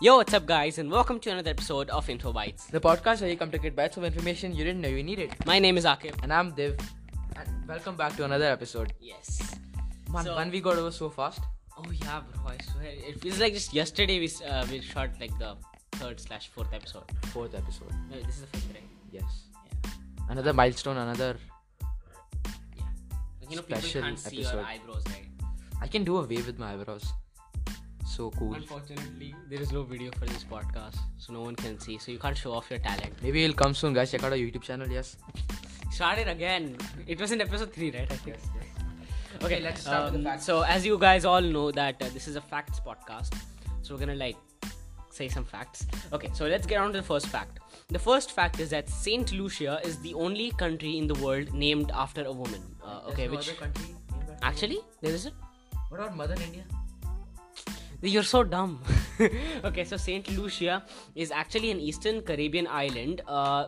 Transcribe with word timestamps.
Yo, 0.00 0.16
what's 0.16 0.32
up, 0.32 0.46
guys, 0.46 0.78
and 0.78 0.90
welcome 0.90 1.20
to 1.20 1.30
another 1.30 1.50
episode 1.50 1.90
of 1.90 2.08
Info 2.08 2.32
Bites. 2.32 2.66
The 2.66 2.80
podcast 2.80 3.20
where 3.20 3.28
you 3.30 3.36
come 3.36 3.50
to 3.50 3.58
get 3.58 3.76
bites 3.76 3.96
of 3.98 4.04
information 4.04 4.54
you 4.54 4.64
didn't 4.64 4.80
know 4.80 4.88
you 4.88 5.02
needed. 5.02 5.34
My 5.44 5.58
name 5.58 5.76
is 5.76 5.84
Akib. 5.84 6.14
And 6.22 6.32
I'm 6.32 6.52
Div. 6.52 6.76
And 7.36 7.68
welcome 7.68 7.96
back 7.96 8.16
to 8.16 8.24
another 8.24 8.46
episode. 8.46 8.94
Yes. 9.00 9.40
Man, 10.10 10.24
So- 10.24 10.34
one 10.36 10.50
week 10.50 10.64
got 10.64 10.78
over 10.78 10.90
so 10.90 11.10
fast. 11.10 11.40
Oh 11.76 11.90
yeah, 11.90 12.20
bro. 12.20 12.46
I 12.52 12.56
swear, 12.62 12.86
it 13.10 13.20
feels 13.20 13.38
like 13.40 13.52
just 13.54 13.72
yesterday 13.74 14.18
we 14.20 14.30
uh, 14.46 14.66
we 14.70 14.80
shot 14.80 15.10
like 15.20 15.36
the 15.38 15.56
third 15.92 16.18
slash 16.20 16.48
fourth 16.48 16.72
episode. 16.74 17.04
Fourth 17.32 17.54
episode. 17.54 17.92
Wait, 18.10 18.26
this 18.26 18.36
is 18.36 18.40
the 18.42 18.46
fifth, 18.48 18.74
right? 18.74 18.82
Yes. 19.12 19.44
Yeah. 19.84 19.90
Another 20.28 20.52
milestone, 20.52 20.96
another. 20.98 21.36
Yeah. 22.76 22.84
Like, 23.40 23.50
you 23.50 23.56
know, 23.56 23.62
people 23.62 23.80
Special 23.80 24.02
can't 24.02 24.18
see 24.18 24.36
your 24.36 24.46
episode. 24.48 24.64
eyebrows, 24.66 25.04
right? 25.08 25.26
I 25.80 25.86
can 25.88 26.04
do 26.04 26.18
a 26.18 26.26
wave 26.26 26.46
with 26.46 26.58
my 26.58 26.72
eyebrows. 26.74 27.12
So 28.10 28.30
cool. 28.32 28.54
Unfortunately, 28.54 29.34
there 29.48 29.60
is 29.60 29.70
no 29.70 29.82
video 29.84 30.10
for 30.18 30.26
this 30.26 30.42
podcast, 30.42 30.96
so 31.18 31.32
no 31.32 31.42
one 31.42 31.54
can 31.54 31.78
see. 31.78 31.96
So 31.96 32.10
you 32.10 32.18
can't 32.18 32.36
show 32.36 32.52
off 32.52 32.68
your 32.68 32.80
talent. 32.80 33.12
Maybe 33.22 33.44
it'll 33.44 33.54
come 33.54 33.72
soon, 33.72 33.94
guys. 33.94 34.10
Check 34.10 34.24
out 34.24 34.32
our 34.32 34.38
YouTube 34.38 34.62
channel. 34.62 34.88
Yes. 34.88 35.16
Start 35.92 36.18
it 36.18 36.26
again. 36.26 36.76
It 37.06 37.20
was 37.20 37.30
in 37.30 37.40
episode 37.40 37.72
three, 37.72 37.92
right? 37.92 38.10
I 38.10 38.16
think. 38.16 38.36
Okay, 39.44 39.60
let's 39.60 39.82
start 39.82 40.04
with 40.04 40.12
the 40.14 40.18
um, 40.18 40.24
facts. 40.24 40.44
So, 40.44 40.62
as 40.62 40.84
you 40.84 40.98
guys 40.98 41.24
all 41.24 41.40
know, 41.40 41.70
that 41.70 42.02
uh, 42.02 42.08
this 42.12 42.26
is 42.26 42.34
a 42.34 42.40
facts 42.40 42.80
podcast. 42.80 43.32
So 43.82 43.94
we're 43.94 44.00
gonna 44.00 44.16
like 44.16 44.36
say 45.10 45.28
some 45.28 45.44
facts. 45.44 45.86
Okay, 46.12 46.30
so 46.32 46.46
let's 46.46 46.66
get 46.66 46.80
on 46.80 46.92
to 46.92 46.98
the 46.98 47.06
first 47.12 47.28
fact. 47.28 47.60
The 47.88 48.02
first 48.08 48.32
fact 48.32 48.58
is 48.58 48.70
that 48.70 48.88
Saint 48.88 49.32
Lucia 49.32 49.80
is 49.84 50.00
the 50.00 50.14
only 50.14 50.50
country 50.64 50.98
in 50.98 51.06
the 51.06 51.18
world 51.26 51.54
named 51.54 51.92
after 51.94 52.24
a 52.24 52.32
woman. 52.32 52.60
Uh, 52.84 53.12
okay, 53.12 53.28
which 53.28 53.56
country. 53.56 53.94
actually 54.42 54.80
there 55.00 55.12
isn't. 55.12 55.34
What 55.90 56.00
about 56.00 56.16
Mother 56.16 56.36
India? 56.50 56.64
You're 58.02 58.22
so 58.22 58.42
dumb. 58.42 58.80
okay, 59.64 59.84
so 59.84 59.98
Saint 59.98 60.26
Lucia 60.36 60.82
is 61.14 61.30
actually 61.30 61.70
an 61.70 61.78
Eastern 61.78 62.22
Caribbean 62.22 62.66
island. 62.66 63.20
Uh, 63.28 63.66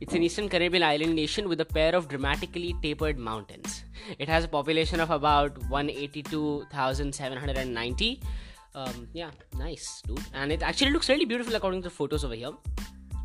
it's 0.00 0.12
an 0.12 0.24
Eastern 0.24 0.48
Caribbean 0.48 0.82
island 0.82 1.14
nation 1.14 1.48
with 1.48 1.60
a 1.60 1.64
pair 1.64 1.94
of 1.94 2.08
dramatically 2.08 2.74
tapered 2.82 3.16
mountains. 3.16 3.84
It 4.18 4.28
has 4.28 4.42
a 4.42 4.48
population 4.48 4.98
of 4.98 5.12
about 5.12 5.56
182,790. 5.68 8.20
Um, 8.74 9.06
yeah, 9.12 9.30
nice, 9.56 10.02
dude. 10.04 10.18
And 10.32 10.50
it 10.50 10.62
actually 10.62 10.90
looks 10.90 11.08
really 11.08 11.24
beautiful 11.24 11.54
according 11.54 11.82
to 11.82 11.90
the 11.90 11.94
photos 11.94 12.24
over 12.24 12.34
here. 12.34 12.50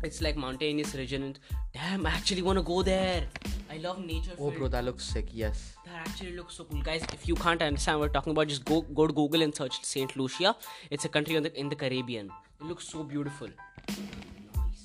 It's 0.02 0.22
like 0.22 0.36
mountainous 0.36 0.94
region. 0.94 1.36
Damn, 1.74 2.06
I 2.06 2.10
actually 2.10 2.42
want 2.42 2.58
to 2.58 2.62
go 2.62 2.82
there. 2.82 3.24
I 3.70 3.76
love 3.78 4.04
nature. 4.04 4.32
Oh, 4.38 4.50
bro, 4.50 4.68
that 4.68 4.84
looks 4.84 5.04
sick. 5.04 5.28
Yes. 5.32 5.74
That 5.84 6.08
actually 6.08 6.34
looks 6.36 6.54
so 6.54 6.64
cool, 6.64 6.80
guys. 6.82 7.04
If 7.12 7.28
you 7.28 7.34
can't 7.34 7.60
understand 7.62 7.98
what 7.98 8.06
we're 8.08 8.12
talking 8.14 8.30
about, 8.32 8.48
just 8.48 8.64
go 8.64 8.80
go 8.80 9.06
to 9.06 9.12
Google 9.12 9.42
and 9.42 9.54
search 9.54 9.84
Saint 9.84 10.16
Lucia. 10.16 10.56
It's 10.90 11.04
a 11.04 11.08
country 11.08 11.36
in 11.36 11.42
the 11.42 11.52
in 11.60 11.68
the 11.68 11.76
Caribbean. 11.76 12.32
It 12.60 12.64
looks 12.64 12.88
so 12.88 13.04
beautiful. 13.04 13.48
Nice. 13.88 14.82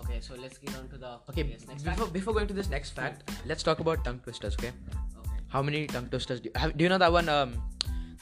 Okay, 0.00 0.20
so 0.20 0.34
let's 0.42 0.58
get 0.58 0.76
on 0.76 0.88
to 0.88 0.98
the 0.98 1.18
Okay, 1.30 1.44
yes, 1.44 1.66
next 1.68 1.82
fact. 1.84 1.96
before, 1.98 2.12
before 2.12 2.34
going 2.34 2.48
to 2.48 2.54
this 2.54 2.68
next 2.68 2.90
fact, 2.90 3.30
let's 3.46 3.62
talk 3.62 3.78
about 3.80 4.04
tongue 4.04 4.20
twisters, 4.20 4.54
okay? 4.54 4.72
Okay. 5.18 5.38
How 5.48 5.62
many 5.62 5.86
tongue 5.86 6.08
twisters 6.08 6.40
do 6.40 6.50
you 6.50 6.60
have? 6.60 6.76
Do 6.76 6.82
you 6.84 6.88
know 6.90 6.98
that 6.98 7.12
one? 7.12 7.28
Um, 7.28 7.62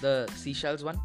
the 0.00 0.28
seashells 0.36 0.84
one? 0.84 1.00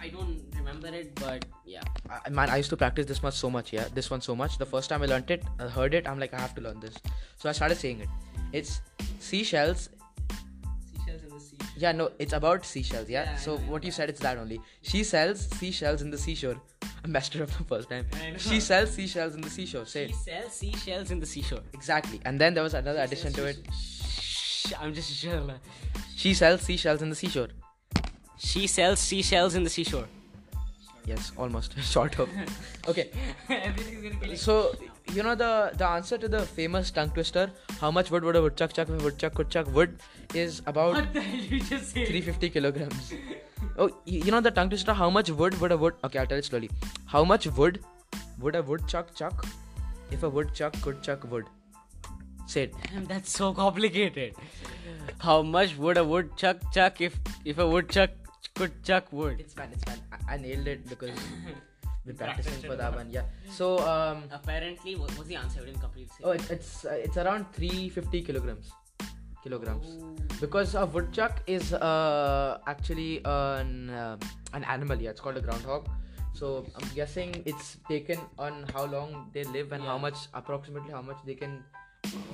I 0.00 0.08
don't 0.08 0.53
remember 0.64 0.88
it, 0.88 1.14
but 1.16 1.44
yeah. 1.64 1.82
I, 2.10 2.28
man, 2.30 2.50
I 2.50 2.56
used 2.56 2.70
to 2.70 2.76
practice 2.76 3.06
this 3.06 3.22
much 3.22 3.34
so 3.34 3.50
much, 3.50 3.72
yeah, 3.72 3.86
this 3.94 4.10
one 4.10 4.20
so 4.20 4.34
much. 4.34 4.58
The 4.58 4.66
first 4.66 4.88
time 4.90 5.02
I 5.02 5.06
learned 5.06 5.30
it, 5.30 5.44
I 5.58 5.68
heard 5.68 5.94
it, 5.94 6.08
I'm 6.08 6.18
like, 6.18 6.34
I 6.34 6.40
have 6.40 6.54
to 6.56 6.60
learn 6.60 6.80
this. 6.80 6.94
So 7.36 7.48
I 7.48 7.52
started 7.52 7.76
saying 7.78 8.00
it. 8.00 8.08
It's 8.52 8.80
seashells. 9.18 9.90
Seashells 10.96 11.22
in 11.22 11.28
the 11.30 11.40
sea. 11.40 11.56
Yeah, 11.76 11.92
no, 11.92 12.10
it's 12.18 12.32
about 12.32 12.64
seashells, 12.64 13.08
yeah. 13.08 13.24
Yeah, 13.24 13.36
so 13.36 13.56
what 13.58 13.84
you 13.84 13.90
said, 13.90 14.08
it's 14.08 14.20
that 14.20 14.38
only. 14.38 14.60
She 14.82 15.04
sells 15.04 15.40
seashells 15.40 16.02
in 16.02 16.10
the 16.10 16.18
seashore. 16.18 16.56
I 16.82 17.06
messed 17.06 17.34
it 17.34 17.42
up 17.42 17.50
the 17.50 17.64
first 17.64 17.90
time. 17.90 18.06
She 18.38 18.60
sells 18.60 18.90
seashells 18.90 19.34
in 19.34 19.42
the 19.42 19.50
seashore. 19.50 19.84
Say 19.86 20.06
She 20.08 20.14
sells 20.14 20.52
seashells 20.52 21.10
in 21.10 21.20
the 21.20 21.26
seashore. 21.26 21.60
exactly. 21.74 22.20
And 22.24 22.40
then 22.40 22.54
there 22.54 22.62
was 22.62 22.74
another 22.74 23.00
addition 23.00 23.32
to 23.34 23.44
it. 23.44 23.58
Shh, 23.72 24.72
I'm 24.80 24.94
just. 24.94 25.26
She 26.16 26.32
sells 26.32 26.62
seashells 26.62 27.02
in 27.02 27.10
the 27.10 27.16
seashore. 27.16 27.48
She 28.38 28.66
sells 28.66 29.00
seashells 29.00 29.54
in 29.54 29.64
the 29.64 29.70
seashore. 29.70 30.06
Yes, 31.06 31.32
almost 31.36 31.78
sort 31.94 32.18
of. 32.18 32.28
Okay, 32.88 33.10
Everything's 33.48 34.02
gonna 34.02 34.20
be 34.22 34.28
like. 34.30 34.38
so 34.38 34.74
you 35.12 35.22
know 35.22 35.34
the 35.34 35.70
the 35.76 35.86
answer 35.86 36.16
to 36.18 36.28
the 36.28 36.40
famous 36.58 36.90
tongue 36.90 37.10
twister. 37.10 37.50
How 37.80 37.90
much 37.90 38.10
wood 38.10 38.24
would 38.24 38.36
a 38.36 38.42
woodchuck 38.42 38.72
chuck 38.78 38.88
if 38.88 39.00
a 39.00 39.04
woodchuck 39.04 39.34
could 39.34 39.50
chuck 39.50 39.72
wood? 39.78 39.96
Is 40.34 40.60
about 40.66 40.94
What 40.94 41.12
the 41.14 41.22
hell 41.22 41.38
you 41.54 41.60
just 41.60 41.92
350 41.94 42.50
kilograms. 42.50 43.12
Oh, 43.78 43.90
you 44.04 44.30
know 44.36 44.40
the 44.40 44.50
tongue 44.50 44.68
twister. 44.68 44.92
How 45.02 45.10
much 45.10 45.30
wood 45.30 45.58
would 45.60 45.72
a 45.72 45.76
wood? 45.84 45.94
Okay, 46.04 46.18
I'll 46.18 46.26
tell 46.26 46.38
it 46.38 46.44
slowly. 46.44 46.70
How 47.06 47.24
much 47.24 47.46
wood 47.60 47.80
would 48.38 48.56
a 48.56 48.62
woodchuck 48.62 49.14
chuck 49.14 49.46
if 50.10 50.22
a 50.22 50.28
woodchuck 50.28 50.80
could 50.82 51.02
chuck 51.02 51.24
wood? 51.30 51.46
Say 52.46 52.64
it. 52.64 52.74
That's 53.14 53.30
so 53.30 53.52
complicated. 53.54 54.34
How 55.18 55.40
much 55.42 55.76
would 55.76 55.96
a 55.96 56.04
woodchuck 56.04 56.66
chuck 56.78 57.00
if 57.00 57.18
if 57.44 57.58
a 57.58 57.66
woodchuck 57.76 58.10
could 58.54 58.82
chuck 58.84 59.10
wood? 59.12 59.40
It's 59.40 59.54
fine. 59.54 59.70
It's 59.72 59.84
fine. 59.84 60.03
I, 60.34 60.38
I 60.38 60.42
nailed 60.42 60.66
it 60.66 60.88
because 60.88 61.10
been 62.06 62.16
practicing 62.16 62.52
practiced 62.52 62.66
for 62.66 62.74
it 62.74 62.78
that 62.78 62.94
one. 62.94 63.10
Yeah. 63.10 63.22
So 63.50 63.78
um. 63.78 64.24
Apparently, 64.30 64.96
what 64.96 65.16
was 65.18 65.26
the 65.28 65.36
answer? 65.36 65.60
We 65.60 65.66
didn't 65.66 65.80
complete. 65.80 66.10
Oh, 66.22 66.30
it's 66.30 66.50
it's, 66.50 66.84
uh, 66.84 66.90
it's 66.90 67.16
around 67.16 67.46
350 67.52 68.22
kilograms. 68.22 68.72
Kilograms. 69.42 69.86
Because 70.40 70.74
a 70.74 70.86
woodchuck 70.86 71.42
is 71.46 71.72
uh, 71.74 72.58
actually 72.66 73.20
an 73.24 73.90
uh, 73.90 74.16
an 74.52 74.64
animal. 74.64 74.96
Yeah, 74.96 75.10
it's 75.10 75.20
called 75.20 75.36
a 75.36 75.40
groundhog. 75.40 75.88
So 76.32 76.66
I'm 76.74 76.88
guessing 76.94 77.42
it's 77.46 77.76
taken 77.88 78.18
on 78.38 78.64
how 78.74 78.86
long 78.86 79.30
they 79.32 79.44
live 79.44 79.70
and 79.72 79.84
how 79.84 79.98
much 79.98 80.16
approximately 80.34 80.90
how 80.90 81.02
much 81.02 81.18
they 81.24 81.34
can 81.34 81.62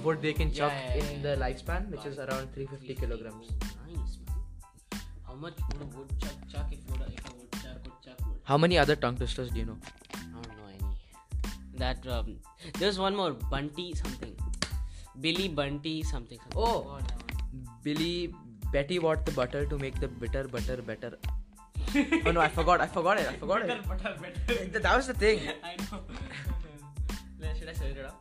wood 0.03 0.23
they 0.23 0.33
can 0.33 0.53
chuck 0.53 0.73
yeah, 0.73 0.95
yeah, 0.95 1.05
in 1.05 1.17
yeah. 1.17 1.23
the 1.23 1.43
lifespan, 1.43 1.91
which 1.91 2.05
Got 2.05 2.13
is 2.13 2.19
it. 2.19 2.29
around 2.29 2.55
350 2.55 2.95
kilograms. 2.95 3.51
Oh, 3.51 3.67
nice, 3.87 4.19
man. 4.25 5.03
How 5.27 5.35
much 5.35 5.59
would 5.69 5.83
a 5.83 5.99
woodchuck 5.99 6.49
chuck 6.51 6.67
if, 6.73 6.81
would 6.91 7.03
a, 7.03 7.20
How 8.51 8.59
many 8.59 8.77
other 8.83 8.97
tongue 8.97 9.17
twisters 9.17 9.51
do 9.51 9.61
you 9.61 9.65
know? 9.65 9.77
I 10.13 10.23
don't 10.33 10.49
know 10.61 10.69
any. 10.75 11.53
That 11.83 12.07
um, 12.15 12.37
there's 12.81 12.99
one 12.99 13.15
more 13.15 13.31
Bunty 13.49 13.95
something. 13.95 14.35
Billy 15.21 15.47
Bunty 15.47 16.03
something. 16.03 16.41
something. 16.41 16.59
Oh. 16.61 16.99
Billy 17.85 18.35
Betty 18.73 18.99
bought 18.99 19.25
the 19.25 19.31
butter 19.31 19.67
to 19.67 19.79
make 19.79 20.01
the 20.01 20.09
bitter 20.09 20.49
butter 20.49 20.83
better. 20.83 21.13
oh 22.27 22.33
no, 22.33 22.41
I 22.41 22.49
forgot. 22.49 22.81
I 22.81 22.89
forgot 22.89 23.21
it. 23.21 23.29
I 23.29 23.35
forgot 23.35 23.63
it. 23.63 23.69
Better, 23.69 23.83
better, 23.87 24.17
better. 24.57 24.79
That 24.81 24.97
was 24.97 25.07
the 25.07 25.15
thing. 25.15 25.39
I 25.63 25.77
know. 25.85 26.01
Should 27.57 27.69
I 27.69 27.73
set 27.73 27.97
it 27.97 28.05
up? 28.05 28.21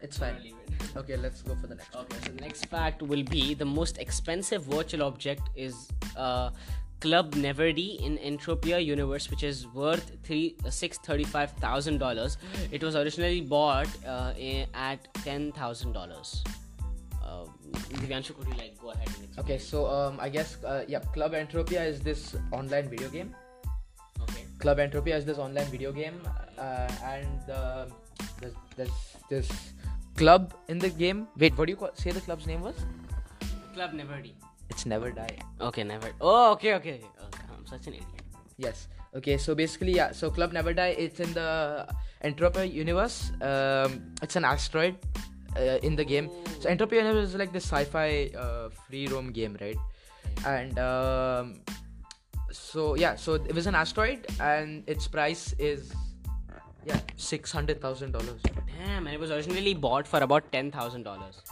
It's 0.00 0.16
fine. 0.16 0.36
it? 0.36 0.54
Okay, 0.96 1.16
let's 1.16 1.42
go 1.42 1.54
for 1.54 1.66
the 1.66 1.74
next. 1.74 1.94
Okay, 1.94 2.16
so 2.24 2.32
the 2.32 2.40
next 2.40 2.64
fact 2.66 3.02
will 3.02 3.24
be 3.24 3.52
the 3.52 3.64
most 3.66 3.98
expensive 3.98 4.64
virtual 4.64 5.02
object 5.02 5.42
is 5.54 5.88
uh, 6.16 6.50
Club 7.00 7.34
Neverdie 7.34 8.00
in 8.00 8.18
Entropia 8.18 8.84
Universe, 8.84 9.30
which 9.30 9.42
is 9.42 9.66
worth 9.68 10.12
three 10.22 10.54
uh, 10.64 10.70
six 10.70 10.98
thirty 10.98 11.24
five 11.24 11.50
thousand 11.52 11.98
dollars. 11.98 12.36
It 12.70 12.82
was 12.82 12.94
originally 12.94 13.40
bought 13.40 13.88
uh, 14.06 14.32
at 14.74 15.12
ten 15.24 15.52
thousand 15.52 15.92
dollars. 15.92 16.44
Uh, 17.24 17.44
Divyanshu, 17.72 18.36
could 18.36 18.48
you 18.48 18.54
like 18.54 18.78
go 18.80 18.90
ahead 18.90 19.08
and 19.08 19.24
explain? 19.24 19.44
Okay, 19.44 19.58
so 19.58 19.86
um, 19.86 20.18
I 20.20 20.28
guess 20.28 20.62
uh, 20.64 20.84
yeah, 20.88 21.00
Club 21.14 21.32
Entropia 21.32 21.86
is 21.86 22.00
this 22.00 22.36
online 22.52 22.88
video 22.88 23.08
game. 23.08 23.34
Okay. 24.20 24.44
Club 24.58 24.78
Entropia 24.78 25.16
is 25.16 25.24
this 25.24 25.38
online 25.38 25.66
video 25.66 25.92
game, 25.92 26.20
uh, 26.58 26.88
and 27.04 27.50
uh, 27.50 27.86
there's, 28.40 28.54
there's 28.76 28.90
this 29.30 29.48
club 30.16 30.52
in 30.68 30.78
the 30.78 30.90
game. 30.90 31.28
Wait, 31.38 31.56
what 31.56 31.64
do 31.64 31.72
you 31.72 31.76
call, 31.76 31.90
say 31.94 32.10
the 32.10 32.20
club's 32.20 32.46
name 32.46 32.60
was? 32.60 32.74
Club 33.72 33.92
Neverdie. 33.92 34.34
It's 34.80 34.86
Never 34.86 35.10
Die. 35.10 35.36
Okay, 35.60 35.84
never. 35.84 36.08
Oh, 36.22 36.52
okay, 36.52 36.72
okay. 36.72 36.94
okay. 36.94 37.04
okay. 37.20 37.44
I'm 37.52 37.66
such 37.66 37.86
an 37.86 37.92
idiot. 38.00 38.22
Yes. 38.56 38.88
Okay, 39.14 39.36
so 39.36 39.54
basically, 39.54 39.92
yeah. 39.92 40.10
So 40.10 40.30
Club 40.30 40.54
Never 40.54 40.72
Die. 40.72 40.96
It's 40.96 41.20
in 41.20 41.34
the 41.34 41.86
Entropia 42.24 42.64
universe. 42.64 43.30
Um, 43.42 44.00
it's 44.22 44.36
an 44.36 44.46
asteroid 44.46 44.96
uh, 45.54 45.76
in 45.82 45.96
the 45.96 46.04
game. 46.06 46.30
So 46.60 46.70
Entropia 46.70 47.04
universe 47.04 47.28
is 47.28 47.34
like 47.34 47.52
the 47.52 47.60
sci-fi 47.60 48.30
uh, 48.34 48.70
free 48.88 49.06
roam 49.08 49.32
game, 49.32 49.58
right? 49.60 49.76
And 50.46 50.78
um, 50.78 51.60
so 52.50 52.94
yeah, 52.94 53.16
so 53.16 53.34
it 53.34 53.54
was 53.54 53.66
an 53.66 53.74
asteroid, 53.74 54.28
and 54.40 54.82
its 54.86 55.06
price 55.06 55.54
is 55.58 55.92
yeah 56.86 57.00
six 57.16 57.52
hundred 57.52 57.82
thousand 57.82 58.12
dollars. 58.12 58.40
Damn, 58.78 59.06
and 59.06 59.14
it 59.14 59.20
was 59.20 59.30
originally 59.30 59.74
bought 59.74 60.08
for 60.08 60.20
about 60.20 60.50
ten 60.52 60.70
thousand 60.70 61.02
dollars. 61.02 61.42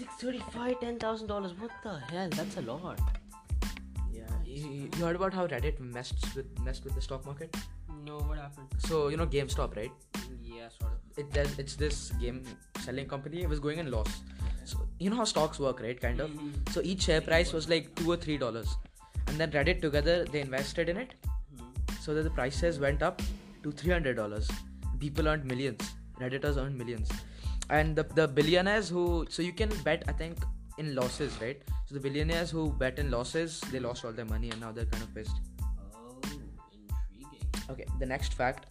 Six 0.00 0.14
thirty-five, 0.20 0.80
ten 0.80 0.98
thousand 0.98 1.26
dollars. 1.30 1.52
What 1.62 1.72
the 1.84 1.98
hell? 2.10 2.28
That's 2.30 2.56
a 2.56 2.62
lot. 2.62 3.00
Yeah. 4.10 4.22
You, 4.44 4.88
you 4.96 5.04
heard 5.04 5.16
about 5.16 5.34
how 5.34 5.46
Reddit 5.46 5.78
messed 5.78 6.28
with 6.34 6.46
messed 6.68 6.84
with 6.84 6.94
the 6.94 7.02
stock 7.06 7.26
market? 7.26 7.56
No, 8.06 8.18
what 8.20 8.38
happened? 8.38 8.68
So 8.78 9.00
you 9.08 9.18
know 9.18 9.26
GameStop, 9.26 9.76
right? 9.76 9.92
Yeah, 10.42 10.68
sort 10.78 10.92
of. 10.92 11.18
It 11.22 11.32
does. 11.34 11.58
It's 11.58 11.76
this 11.76 11.98
game 12.22 12.42
selling 12.86 13.10
company. 13.10 13.42
It 13.42 13.50
was 13.54 13.60
going 13.60 13.78
in 13.84 13.90
loss. 13.90 14.22
So 14.64 14.88
you 14.98 15.10
know 15.10 15.16
how 15.16 15.26
stocks 15.34 15.60
work, 15.66 15.82
right? 15.88 16.00
Kind 16.06 16.24
of. 16.26 16.30
Mhm. 16.30 16.72
So 16.76 16.80
each 16.94 17.02
share 17.10 17.20
price 17.20 17.52
was 17.52 17.68
like 17.68 17.94
two 18.00 18.10
or 18.10 18.16
three 18.16 18.38
dollars, 18.38 18.74
and 19.26 19.36
then 19.44 19.50
Reddit 19.58 19.82
together 19.82 20.16
they 20.24 20.40
invested 20.46 20.88
in 20.94 21.02
it. 21.04 21.14
Mhm. 21.26 21.94
So 21.98 22.10
so 22.10 22.14
that 22.14 22.22
the 22.28 22.36
prices 22.42 22.80
went 22.86 23.02
up 23.10 23.20
to 23.64 23.72
three 23.82 23.92
hundred 23.92 24.16
dollars. 24.22 24.50
People 25.06 25.28
earned 25.34 25.44
millions. 25.54 25.92
Redditors 26.22 26.56
earned 26.62 26.78
millions, 26.84 27.12
and 27.70 27.96
the 27.96 28.04
the 28.14 28.26
billionaires 28.28 28.88
who 28.88 29.26
so 29.28 29.42
you 29.42 29.52
can 29.52 29.70
bet 29.84 30.04
I 30.08 30.12
think 30.12 30.38
in 30.78 30.94
losses, 30.94 31.40
right? 31.40 31.62
So 31.86 31.94
the 31.94 32.00
billionaires 32.00 32.50
who 32.50 32.70
bet 32.72 32.98
in 32.98 33.10
losses, 33.10 33.60
they 33.70 33.80
lost 33.80 34.04
all 34.04 34.12
their 34.12 34.24
money 34.24 34.50
and 34.50 34.60
now 34.60 34.72
they're 34.72 34.86
kind 34.86 35.02
of 35.02 35.14
pissed. 35.14 35.40
Oh, 35.94 36.18
intriguing. 36.22 37.40
Okay, 37.70 37.86
the 37.98 38.06
next 38.06 38.34
fact. 38.34 38.66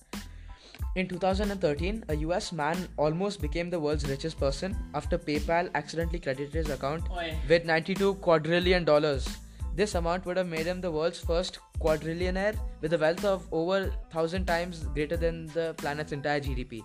In 0.95 1.07
2013, 1.07 2.05
a 2.09 2.15
US 2.15 2.51
man 2.51 2.87
almost 2.97 3.41
became 3.41 3.69
the 3.69 3.79
world's 3.79 4.07
richest 4.09 4.39
person 4.39 4.75
after 4.95 5.17
PayPal 5.17 5.69
accidentally 5.75 6.19
credited 6.19 6.53
his 6.53 6.69
account 6.69 7.03
with 7.47 7.65
92 7.65 8.15
quadrillion 8.15 8.85
dollars. 8.85 9.27
This 9.75 9.93
amount 9.95 10.25
would 10.25 10.37
have 10.37 10.47
made 10.47 10.65
him 10.65 10.81
the 10.81 10.91
world's 10.91 11.19
first 11.19 11.59
quadrillionaire 11.79 12.57
with 12.81 12.93
a 12.93 12.97
wealth 12.97 13.23
of 13.23 13.47
over 13.51 13.81
1000 14.11 14.45
times 14.45 14.79
greater 14.95 15.15
than 15.15 15.45
the 15.47 15.75
planet's 15.77 16.11
entire 16.11 16.41
GDP. 16.41 16.83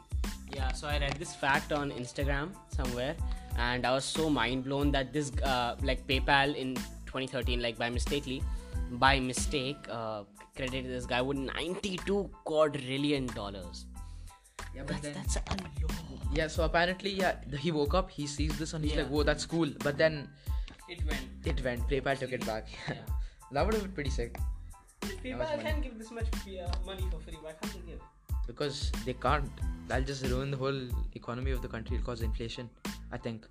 Yeah, 0.55 0.73
so 0.73 0.87
I 0.89 0.99
read 0.99 1.15
this 1.19 1.35
fact 1.35 1.73
on 1.73 1.91
Instagram 1.91 2.51
somewhere, 2.69 3.17
and 3.59 3.85
I 3.87 3.93
was 3.93 4.05
so 4.05 4.31
mind 4.31 4.65
blown 4.65 4.93
that 4.93 5.13
this, 5.13 5.33
uh, 5.43 5.77
like 5.83 6.07
PayPal 6.07 6.55
in 6.55 6.75
2013, 7.07 7.61
like 7.61 7.77
by 7.79 7.91
mistakenly, 7.91 8.43
by 8.93 9.19
mistake, 9.19 9.77
uh, 9.91 10.23
credited 10.57 10.87
this 10.91 11.07
guy 11.07 11.21
with 11.23 11.37
92 11.39 12.31
quadrillion 12.45 13.27
dollars. 13.29 13.87
Yeah, 14.75 14.83
That's, 14.87 15.09
that's 15.09 15.37
a 15.37 15.41
lot. 15.63 15.93
yeah, 16.33 16.47
so 16.49 16.65
apparently, 16.65 17.11
yeah, 17.11 17.37
he 17.59 17.71
woke 17.73 17.95
up, 17.95 18.11
he 18.11 18.27
sees 18.27 18.57
this, 18.59 18.73
and 18.75 18.85
he's 18.85 18.95
Yeah. 18.95 19.03
like, 19.03 19.11
"Whoa, 19.11 19.23
that's 19.23 19.47
cool." 19.47 19.71
But 19.85 19.99
then 19.99 20.29
It 20.89 21.05
went. 21.07 21.21
it 21.53 21.63
went. 21.65 21.89
PayPal 21.89 22.19
took 22.19 22.33
it 22.33 22.45
back. 22.47 22.69
Yeah. 22.89 22.97
that 23.53 23.65
would 23.67 23.75
have 23.75 23.83
been 23.85 23.93
pretty 23.93 24.11
sick 24.11 24.37
PayPal 25.03 25.39
money. 25.39 25.63
can 25.63 25.81
give 25.81 25.99
this 25.99 26.11
much 26.11 26.27
money 26.87 27.07
for 27.11 27.21
free. 27.21 27.39
Why 27.41 27.53
can't 27.53 27.73
they 27.75 27.93
give? 27.93 28.01
Because 28.47 28.91
they 29.05 29.15
can't. 29.15 29.51
That'll 29.89 30.05
just 30.05 30.25
ruin 30.27 30.51
the 30.51 30.57
whole 30.57 30.81
economy 31.15 31.51
of 31.51 31.63
the 31.63 31.69
country. 31.69 31.97
It'll 31.97 32.07
cause 32.07 32.23
inflation. 32.23 32.71
I 33.13 33.19
think. 33.19 33.47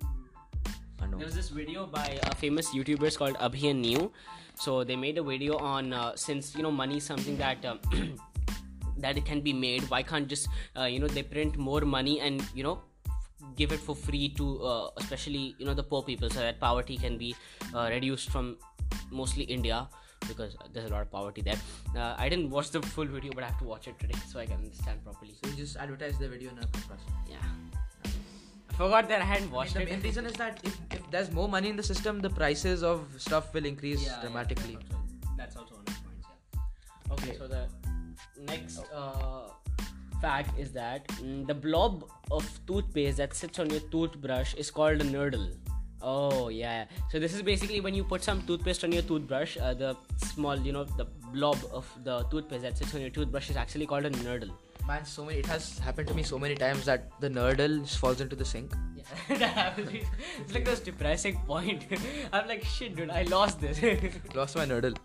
I 1.00 1.06
know. 1.06 1.18
There 1.18 1.26
was 1.26 1.34
this 1.34 1.48
video 1.48 1.86
by 1.86 2.18
uh, 2.22 2.34
famous 2.34 2.74
YouTubers 2.74 3.18
called 3.18 3.36
Abhi 3.36 3.70
and 3.70 3.84
Niyu. 3.84 4.10
So 4.54 4.84
they 4.84 4.96
made 4.96 5.18
a 5.18 5.22
video 5.22 5.58
on 5.58 5.92
uh, 5.92 6.16
since 6.16 6.54
you 6.54 6.62
know 6.62 6.70
money 6.70 6.98
is 6.98 7.04
something 7.04 7.36
that 7.38 7.64
um, 7.64 7.80
that 8.98 9.16
it 9.16 9.24
can 9.24 9.40
be 9.40 9.52
made. 9.52 9.82
Why 9.90 10.02
can't 10.02 10.28
just 10.28 10.48
uh, 10.76 10.84
you 10.84 10.98
know 11.00 11.08
they 11.08 11.22
print 11.22 11.56
more 11.56 11.80
money 11.82 12.20
and 12.20 12.42
you 12.54 12.62
know 12.62 12.80
give 13.56 13.72
it 13.72 13.80
for 13.80 13.94
free 13.94 14.28
to 14.36 14.62
uh, 14.62 14.90
especially 14.96 15.54
you 15.58 15.66
know 15.66 15.74
the 15.74 15.82
poor 15.82 16.02
people 16.02 16.30
so 16.30 16.40
that 16.40 16.58
poverty 16.60 16.96
can 16.96 17.18
be 17.18 17.34
uh, 17.74 17.88
reduced 17.90 18.30
from 18.30 18.56
mostly 19.10 19.44
India 19.44 19.88
because 20.28 20.56
there's 20.72 20.90
a 20.90 20.92
lot 20.94 21.02
of 21.02 21.10
poverty 21.10 21.42
there. 21.42 21.56
Uh, 21.96 22.14
I 22.18 22.28
didn't 22.28 22.50
watch 22.50 22.70
the 22.70 22.82
full 22.82 23.06
video, 23.06 23.32
but 23.34 23.44
I 23.44 23.48
have 23.48 23.58
to 23.58 23.64
watch 23.64 23.88
it 23.88 23.98
today 23.98 24.18
so 24.30 24.38
I 24.40 24.46
can 24.46 24.56
understand 24.56 25.02
properly. 25.04 25.34
So 25.42 25.50
you 25.50 25.56
just 25.56 25.76
advertise 25.76 26.18
the 26.18 26.28
video 26.28 26.50
in 26.50 26.58
a 26.58 26.66
podcast. 26.66 27.04
Yeah, 27.28 27.36
I 28.70 28.72
forgot 28.76 29.08
that 29.08 29.22
I 29.22 29.24
hadn't 29.24 29.44
I 29.44 29.46
mean, 29.46 29.54
watched 29.54 29.74
the 29.74 29.82
it. 29.82 29.90
main 29.90 30.00
reason 30.00 30.26
is 30.26 30.32
that 30.34 30.60
if, 30.64 30.76
if 30.92 31.10
there's 31.10 31.30
more 31.32 31.48
money 31.48 31.68
in 31.70 31.76
the 31.76 31.82
system, 31.82 32.20
the 32.20 32.30
prices 32.30 32.82
of 32.82 33.06
stuff 33.18 33.52
will 33.54 33.64
increase 33.64 34.04
Yeah, 34.04 34.12
yeah, 34.16 34.20
dramatically. 34.22 34.78
that's 35.36 35.56
also 35.56 35.74
one 35.74 35.80
of 35.80 35.86
the 35.86 35.92
points. 36.08 36.26
Yeah. 36.54 37.12
Okay, 37.14 37.28
Okay. 37.30 37.38
so 37.38 37.46
the 37.48 37.66
next 38.52 38.80
uh, 38.92 39.48
fact 40.20 40.58
is 40.58 40.72
that 40.72 41.06
mm, 41.08 41.46
the 41.46 41.54
blob 41.54 42.04
of 42.30 42.48
toothpaste 42.66 43.18
that 43.18 43.34
sits 43.34 43.58
on 43.58 43.70
your 43.70 43.80
toothbrush 43.94 44.54
is 44.54 44.70
called 44.70 45.00
a 45.00 45.04
nurdle. 45.04 45.54
Oh 46.04 46.48
yeah. 46.48 46.84
So 47.10 47.18
this 47.18 47.34
is 47.34 47.42
basically 47.42 47.80
when 47.80 47.94
you 47.94 48.04
put 48.04 48.22
some 48.22 48.42
toothpaste 48.46 48.84
on 48.84 48.92
your 48.92 49.02
toothbrush, 49.02 49.56
uh, 49.56 49.72
the 49.72 49.96
small, 50.18 50.58
you 50.58 50.72
know, 50.72 50.84
the 50.84 51.06
blob 51.32 51.58
of 51.72 51.90
the 52.04 52.24
toothpaste 52.24 52.62
that 52.62 52.76
sits 52.76 52.94
on 52.94 53.00
your 53.00 53.10
toothbrush 53.10 53.48
is 53.48 53.56
actually 53.56 53.86
called 53.86 54.04
a 54.04 54.10
nurdle. 54.10 54.50
Man, 54.86 55.02
so 55.06 55.24
many. 55.24 55.38
It 55.38 55.46
has 55.46 55.78
happened 55.78 56.08
to 56.08 56.14
me 56.14 56.22
so 56.22 56.38
many 56.38 56.54
times 56.54 56.84
that 56.84 57.10
the 57.20 57.30
nurdle 57.30 57.80
just 57.80 57.98
falls 57.98 58.20
into 58.20 58.36
the 58.36 58.44
sink. 58.44 58.74
Yeah, 58.94 59.04
that 59.38 59.54
happens. 59.54 60.04
It's 60.40 60.52
like 60.52 60.66
this 60.66 60.80
depressing 60.80 61.38
point. 61.46 61.86
I'm 62.32 62.46
like, 62.48 62.64
shit, 62.64 62.94
dude, 62.94 63.08
I 63.08 63.22
lost 63.22 63.62
this. 63.62 63.80
Lost 64.34 64.56
my 64.56 64.66
nurdle. 64.66 64.96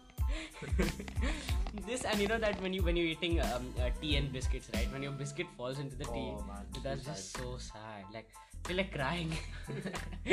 this 1.86 2.04
and 2.04 2.20
you 2.20 2.28
know 2.28 2.38
that 2.38 2.60
when 2.62 2.74
you 2.74 2.82
when 2.84 2.96
you're 2.96 3.06
eating 3.08 3.40
um, 3.42 3.74
uh, 3.80 3.90
tea 4.02 4.16
and 4.18 4.32
biscuits 4.34 4.70
right 4.74 4.92
when 4.92 5.04
your 5.04 5.12
biscuit 5.12 5.48
falls 5.58 5.80
into 5.80 5.96
the 5.96 6.06
tea 6.06 6.32
Oh, 6.36 6.44
man, 6.48 6.66
that's 6.84 7.04
so 7.06 7.12
just 7.12 7.38
so 7.38 7.58
sad 7.58 8.06
like 8.14 8.28
feel 8.66 8.78
like 8.78 8.94
crying 8.94 9.32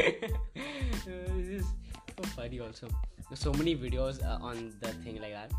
Uh, 1.06 1.31
this 1.38 1.62
is 1.62 1.67
so 2.17 2.23
funny 2.35 2.59
also 2.61 2.88
there's 3.29 3.38
so 3.41 3.53
many 3.53 3.77
videos 3.77 4.25
uh, 4.25 4.38
on 4.43 4.73
the 4.81 4.88
thing 5.05 5.21
like 5.21 5.33
that 5.33 5.53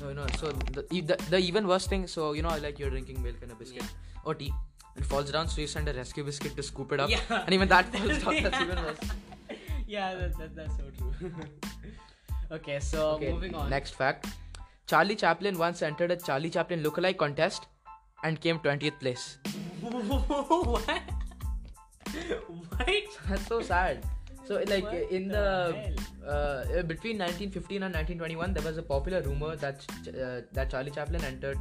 No, 0.00 0.12
no. 0.16 0.24
So 0.40 0.50
the, 0.74 0.82
the 1.08 1.16
the 1.32 1.38
even 1.46 1.66
worse 1.70 1.86
thing. 1.86 2.04
So 2.12 2.32
you 2.36 2.42
know, 2.44 2.52
like 2.66 2.78
you're 2.82 2.88
drinking 2.92 3.18
milk 3.24 3.42
and 3.46 3.52
a 3.52 3.56
biscuit 3.62 3.88
or 4.24 4.34
tea, 4.42 4.48
and 4.94 5.04
it 5.04 5.08
falls 5.10 5.32
down. 5.34 5.48
So 5.54 5.60
you 5.60 5.66
send 5.72 5.90
a 5.92 5.94
rescue 5.96 6.24
biscuit 6.28 6.54
to 6.60 6.62
scoop 6.68 6.94
it 6.96 7.00
up, 7.06 7.10
Yeah. 7.14 7.42
and 7.44 7.52
even 7.56 7.68
that 7.72 7.90
falls 7.96 8.22
down. 8.22 8.38
That's 8.46 8.60
even 8.64 8.80
worse. 8.86 9.02
yeah 9.96 10.14
that, 10.20 10.38
that, 10.38 10.54
that's 10.60 10.76
so 10.80 10.86
true 10.96 11.12
okay 12.58 12.78
so 12.88 13.02
Okay, 13.18 13.32
moving 13.34 13.54
on 13.62 13.68
Next 13.76 13.98
fact: 14.00 14.30
Charlie 14.90 15.14
Chaplin 15.14 15.56
once 15.56 15.82
entered 15.82 16.10
a 16.10 16.16
Charlie 16.16 16.50
Chaplin 16.50 16.82
lookalike 16.82 17.16
contest 17.16 17.66
and 18.24 18.40
came 18.40 18.58
20th 18.58 18.98
place. 18.98 19.38
what 19.80 20.82
what 22.58 23.04
That's 23.28 23.46
so 23.46 23.60
sad. 23.62 24.04
So 24.48 24.56
like 24.66 24.82
What 24.82 25.12
in 25.12 25.28
the 25.28 25.44
the, 26.24 26.28
uh, 26.28 26.82
between 26.82 27.18
1915 27.18 27.84
and 27.84 27.94
1921, 27.94 28.52
there 28.52 28.64
was 28.64 28.78
a 28.78 28.82
popular 28.82 29.22
rumor 29.22 29.54
that 29.54 29.86
uh, 30.08 30.40
that 30.52 30.70
Charlie 30.70 30.90
Chaplin 30.90 31.24
entered 31.24 31.58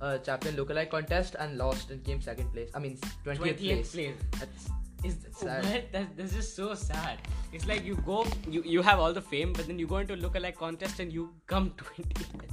a 0.00 0.18
Chaplin 0.18 0.56
lookalike 0.56 0.90
contest 0.90 1.36
and 1.38 1.56
lost 1.56 1.92
and 1.92 2.02
came 2.02 2.20
second 2.20 2.52
place. 2.52 2.70
I 2.74 2.80
mean 2.80 2.96
20th, 3.24 3.38
20th 3.38 3.58
place. 3.58 3.92
place. 3.92 4.16
That's 4.40 4.70
is 5.04 5.16
sad. 5.36 5.64
what 5.64 5.92
that, 5.92 6.16
that's 6.16 6.32
just 6.32 6.54
so 6.54 6.74
sad 6.74 7.18
it's 7.52 7.66
like 7.66 7.84
you 7.84 7.96
go 8.06 8.24
you, 8.48 8.62
you 8.64 8.82
have 8.82 9.00
all 9.00 9.12
the 9.12 9.20
fame 9.20 9.52
but 9.52 9.66
then 9.66 9.76
you 9.76 9.84
go 9.84 9.96
into 9.96 10.14
a 10.14 10.16
lookalike 10.16 10.54
contest 10.54 11.00
and 11.00 11.12
you 11.12 11.28
come 11.48 11.70
20th 11.80 12.52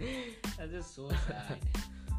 that's 0.58 0.72
just 0.72 0.94
so 0.94 1.08
sad 1.26 1.58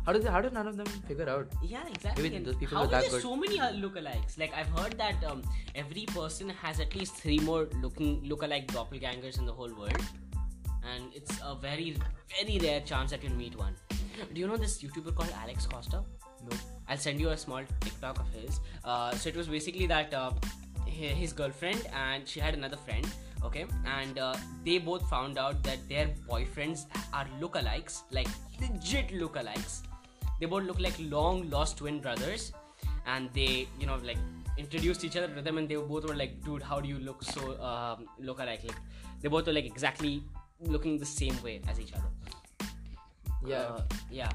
how 0.06 0.12
did 0.14 0.24
they, 0.24 0.30
how 0.30 0.42
did 0.42 0.52
none 0.54 0.68
of 0.68 0.78
them 0.78 0.88
figure 1.08 1.30
out? 1.30 1.48
yeah 1.64 1.84
exactly 1.88 2.24
Maybe 2.24 2.36
And 2.38 2.46
those 2.46 2.56
people 2.56 2.78
how 2.78 2.84
are 2.86 2.88
that 2.88 3.02
there 3.04 3.12
good. 3.12 3.22
so 3.22 3.36
many 3.36 3.58
lookalikes 3.60 4.38
like 4.38 4.54
i've 4.56 4.70
heard 4.80 4.98
that 4.98 5.24
um, 5.24 5.44
every 5.76 6.06
person 6.08 6.50
has 6.50 6.80
at 6.80 6.96
least 6.96 7.16
three 7.16 7.40
more 7.40 7.68
looking 7.82 8.22
lookalike 8.32 8.68
doppelgangers 8.68 9.38
in 9.40 9.46
the 9.46 9.54
whole 9.54 9.74
world 9.82 10.02
and 10.94 11.14
it's 11.14 11.38
a 11.44 11.54
very 11.56 11.96
very 12.40 12.58
rare 12.60 12.82
chance 12.82 13.12
that 13.12 13.24
you'll 13.24 13.36
meet 13.46 13.56
one 13.58 13.76
do 14.34 14.40
you 14.42 14.48
know 14.48 14.58
this 14.58 14.82
youtuber 14.84 15.14
called 15.16 15.34
alex 15.44 15.66
costa 15.68 16.04
No. 16.50 16.58
I'll 16.90 16.98
send 17.02 17.20
you 17.22 17.30
a 17.30 17.36
small 17.42 17.64
TikTok 17.84 18.18
of 18.22 18.30
his. 18.38 18.56
Uh, 18.84 19.12
so 19.16 19.30
it 19.32 19.36
was 19.42 19.48
basically 19.48 19.86
that 19.92 20.14
uh, 20.22 20.32
his 20.86 21.34
girlfriend 21.42 21.84
and 22.06 22.28
she 22.32 22.40
had 22.46 22.56
another 22.58 22.80
friend, 22.86 23.06
okay, 23.44 23.66
and 23.86 24.20
uh, 24.20 24.36
they 24.66 24.78
both 24.78 25.08
found 25.10 25.38
out 25.38 25.64
that 25.64 25.88
their 25.90 26.08
boyfriends 26.30 26.86
are 27.14 27.28
lookalikes, 27.40 28.04
like 28.12 28.28
legit 28.60 29.10
lookalikes. 29.10 29.82
They 30.40 30.46
both 30.46 30.64
look 30.64 30.80
like 30.80 30.94
long 31.00 31.50
lost 31.50 31.78
twin 31.78 32.00
brothers, 32.00 32.52
and 33.06 33.30
they, 33.34 33.68
you 33.80 33.86
know, 33.86 33.98
like 34.04 34.18
introduced 34.58 35.04
each 35.04 35.16
other 35.16 35.28
to 35.28 35.42
them, 35.42 35.58
and 35.58 35.68
they 35.68 35.76
both 35.76 36.08
were 36.08 36.16
like, 36.16 36.44
"Dude, 36.44 36.62
how 36.62 36.80
do 36.80 36.88
you 36.88 37.00
look 37.00 37.24
so 37.24 37.52
um, 37.62 38.08
lookalike?" 38.22 38.66
Like 38.68 38.80
they 39.22 39.30
both 39.30 39.46
were 39.48 39.54
like 39.54 39.66
exactly 39.66 40.24
looking 40.60 40.98
the 40.98 41.06
same 41.06 41.42
way 41.44 41.62
as 41.68 41.80
each 41.80 41.94
other. 41.94 42.70
Yeah. 43.46 43.58
Uh, 43.58 43.82
yeah. 44.12 44.30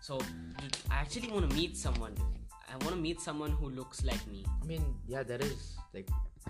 So 0.00 0.18
dude, 0.18 0.76
I 0.90 0.96
actually 0.96 1.30
want 1.30 1.48
to 1.48 1.56
meet 1.56 1.76
someone. 1.76 2.14
Dude. 2.14 2.26
I 2.70 2.76
want 2.84 2.94
to 2.94 3.00
meet 3.00 3.20
someone 3.20 3.50
who 3.50 3.68
looks 3.68 4.04
like 4.04 4.24
me. 4.28 4.44
I 4.62 4.64
mean, 4.64 4.94
yeah, 5.08 5.24
there 5.24 5.40
is 5.40 5.76
like 5.92 6.08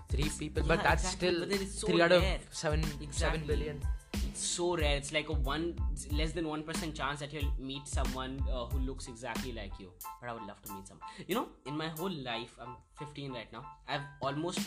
three 0.08 0.30
people, 0.38 0.62
Yeah, 0.62 0.68
but 0.76 0.82
that's 0.82 1.04
exactly, 1.04 1.28
still 1.28 1.48
but 1.48 1.68
so 1.68 1.86
three 1.88 2.02
out 2.02 2.12
of 2.12 2.22
rare. 2.22 2.38
seven 2.50 2.82
seven 2.82 3.02
Exactly. 3.02 3.46
billion. 3.46 3.80
It's 4.28 4.40
so 4.44 4.76
rare. 4.76 4.96
It's 4.96 5.12
like 5.12 5.28
a 5.28 5.32
one 5.32 5.74
less 6.12 6.32
than 6.32 6.46
one 6.48 6.62
percent 6.62 6.94
chance 6.94 7.20
that 7.20 7.32
you'll 7.32 7.52
meet 7.58 7.86
someone 7.86 8.42
uh, 8.52 8.64
who 8.66 8.78
looks 8.80 9.08
exactly 9.08 9.52
like 9.52 9.72
you. 9.78 9.90
But 10.20 10.30
I 10.30 10.32
would 10.34 10.46
love 10.46 10.60
to 10.62 10.72
meet 10.72 10.86
someone. 10.88 11.06
You 11.28 11.34
know, 11.36 11.48
in 11.66 11.76
my 11.76 11.88
whole 11.88 12.10
life, 12.10 12.56
I'm 12.60 12.76
15 12.98 13.32
right 13.32 13.52
now. 13.52 13.64
I've 13.88 14.02
almost 14.20 14.60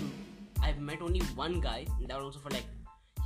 I've 0.62 0.80
met 0.80 1.02
only 1.02 1.22
one 1.36 1.60
guy, 1.60 1.86
and 2.00 2.08
that 2.10 2.18
was 2.18 2.26
also 2.26 2.40
for 2.40 2.50
like 2.52 2.66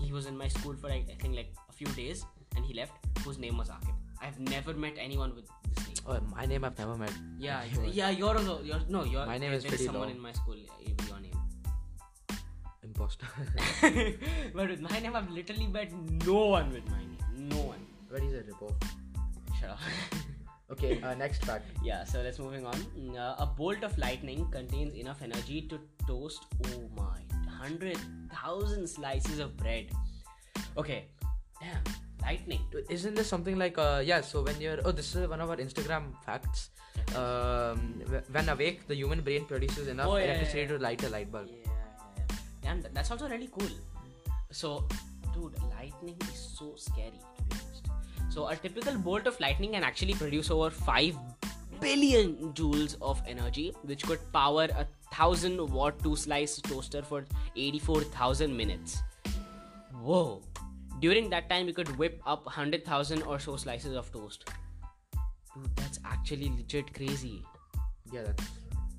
he 0.02 0.12
was 0.12 0.26
in 0.26 0.38
my 0.38 0.48
school 0.48 0.76
for 0.76 0.90
like 0.90 1.08
I 1.12 1.16
think 1.22 1.36
like 1.36 1.54
a 1.70 1.74
few 1.74 1.88
days, 1.88 2.26
and 2.56 2.66
he 2.66 2.74
left. 2.74 2.94
Whose 3.26 3.38
name 3.40 3.58
was 3.58 3.70
Akib. 3.70 3.94
I've 4.22 4.40
never 4.40 4.74
met 4.74 4.94
anyone 4.98 5.36
with 5.36 5.46
this 5.76 5.88
name. 5.88 5.96
Oh, 6.08 6.20
my 6.36 6.46
name 6.46 6.64
I've 6.64 6.78
never 6.80 6.96
met. 6.96 7.12
Yeah, 7.38 7.62
yeah. 7.92 8.10
You're 8.10 8.36
also. 8.38 8.62
You're, 8.64 8.80
no, 8.90 9.04
you're. 9.04 9.26
My 9.26 9.38
name 9.38 9.54
is 9.54 9.66
pretty 9.66 9.86
someone 9.86 10.08
long. 10.08 10.12
in 10.18 10.20
my 10.22 10.32
school. 10.32 10.56
Even 10.82 11.08
your 11.08 11.20
name. 11.20 11.37
Imposter. 12.98 13.28
but 14.56 14.70
with 14.70 14.82
my 14.82 14.98
name, 15.00 15.16
I've 15.16 15.30
literally 15.30 15.68
met 15.68 15.92
no 16.26 16.48
one 16.58 16.72
with 16.74 16.90
my 16.90 16.98
name. 16.98 17.50
No 17.50 17.58
one. 17.58 17.86
Where 18.10 18.24
is 18.24 18.34
it, 18.34 18.50
Ripo? 18.50 18.74
Shut 19.60 19.70
up. 19.70 19.80
Okay, 20.70 21.00
uh, 21.02 21.16
next 21.16 21.46
fact. 21.46 21.64
yeah. 21.82 22.04
So 22.04 22.20
let's 22.22 22.40
moving 22.40 22.66
on. 22.66 22.76
Uh, 23.16 23.36
a 23.40 23.46
bolt 23.46 23.84
of 23.84 23.98
lightning 23.98 24.52
contains 24.52 24.94
enough 24.96 25.22
energy 25.22 25.62
to 25.70 25.80
toast. 26.06 26.44
Oh 26.66 26.90
my, 26.98 27.24
hundred 27.50 27.96
thousand 28.34 28.86
slices 28.86 29.40
of 29.40 29.56
bread. 29.56 29.88
Okay. 30.76 31.06
Damn. 31.62 31.80
Lightning. 32.22 32.60
Isn't 32.90 33.16
this 33.16 33.30
something 33.30 33.58
like 33.58 33.78
uh 33.78 34.04
yeah? 34.04 34.20
So 34.20 34.44
when 34.44 34.60
you're 34.60 34.80
oh 34.84 34.92
this 34.92 35.16
is 35.16 35.30
one 35.30 35.40
of 35.40 35.50
our 35.50 35.56
Instagram 35.56 36.12
facts. 36.26 36.72
Um, 37.16 38.04
when 38.30 38.50
awake, 38.50 38.88
the 38.88 38.96
human 38.96 39.22
brain 39.22 39.46
produces 39.46 39.88
enough 39.88 40.08
Oh, 40.08 40.18
yeah, 40.18 40.26
yeah, 40.26 40.30
electricity 40.32 40.62
yeah. 40.64 40.68
to 40.68 40.80
light 40.80 41.04
a 41.04 41.10
light 41.10 41.32
bulb. 41.32 41.48
Yeah, 42.68 42.74
yeah, 42.74 42.82
yeah. 42.82 42.88
And 42.88 42.88
that's 42.94 43.12
also 43.12 43.28
really 43.28 43.50
cool. 43.52 43.70
So, 44.52 44.86
dude, 45.34 45.56
lightning 45.78 46.16
is 46.22 46.56
so 46.58 46.74
scary 46.76 47.20
to 47.38 47.44
be 47.44 47.52
honest. 47.52 47.88
So, 48.30 48.48
a 48.48 48.56
typical 48.56 48.98
bolt 48.98 49.28
of 49.28 49.40
lightning 49.40 49.72
can 49.72 49.84
actually 49.84 50.14
produce 50.14 50.52
over 50.52 50.70
5 50.70 51.18
billion 51.80 52.54
joules 52.54 52.96
of 53.02 53.22
energy, 53.28 53.74
which 53.84 54.04
could 54.04 54.20
power 54.34 54.64
a 54.66 54.88
1000 55.10 55.70
watt 55.72 56.02
two 56.04 56.16
slice 56.16 56.62
toaster 56.62 57.02
for 57.02 57.26
84,000 57.56 58.56
minutes. 58.56 59.02
Whoa! 60.02 60.42
During 61.00 61.30
that 61.30 61.50
time, 61.50 61.66
we 61.66 61.74
could 61.74 61.98
whip 61.98 62.22
up 62.26 62.46
100,000 62.46 63.22
or 63.24 63.40
so 63.40 63.56
slices 63.56 63.96
of 63.96 64.12
toast. 64.12 64.50
Dude, 65.56 65.76
that's 65.76 66.00
actually 66.06 66.50
legit 66.50 66.94
crazy. 66.94 67.44
Yeah, 68.12 68.24
that's 68.24 68.44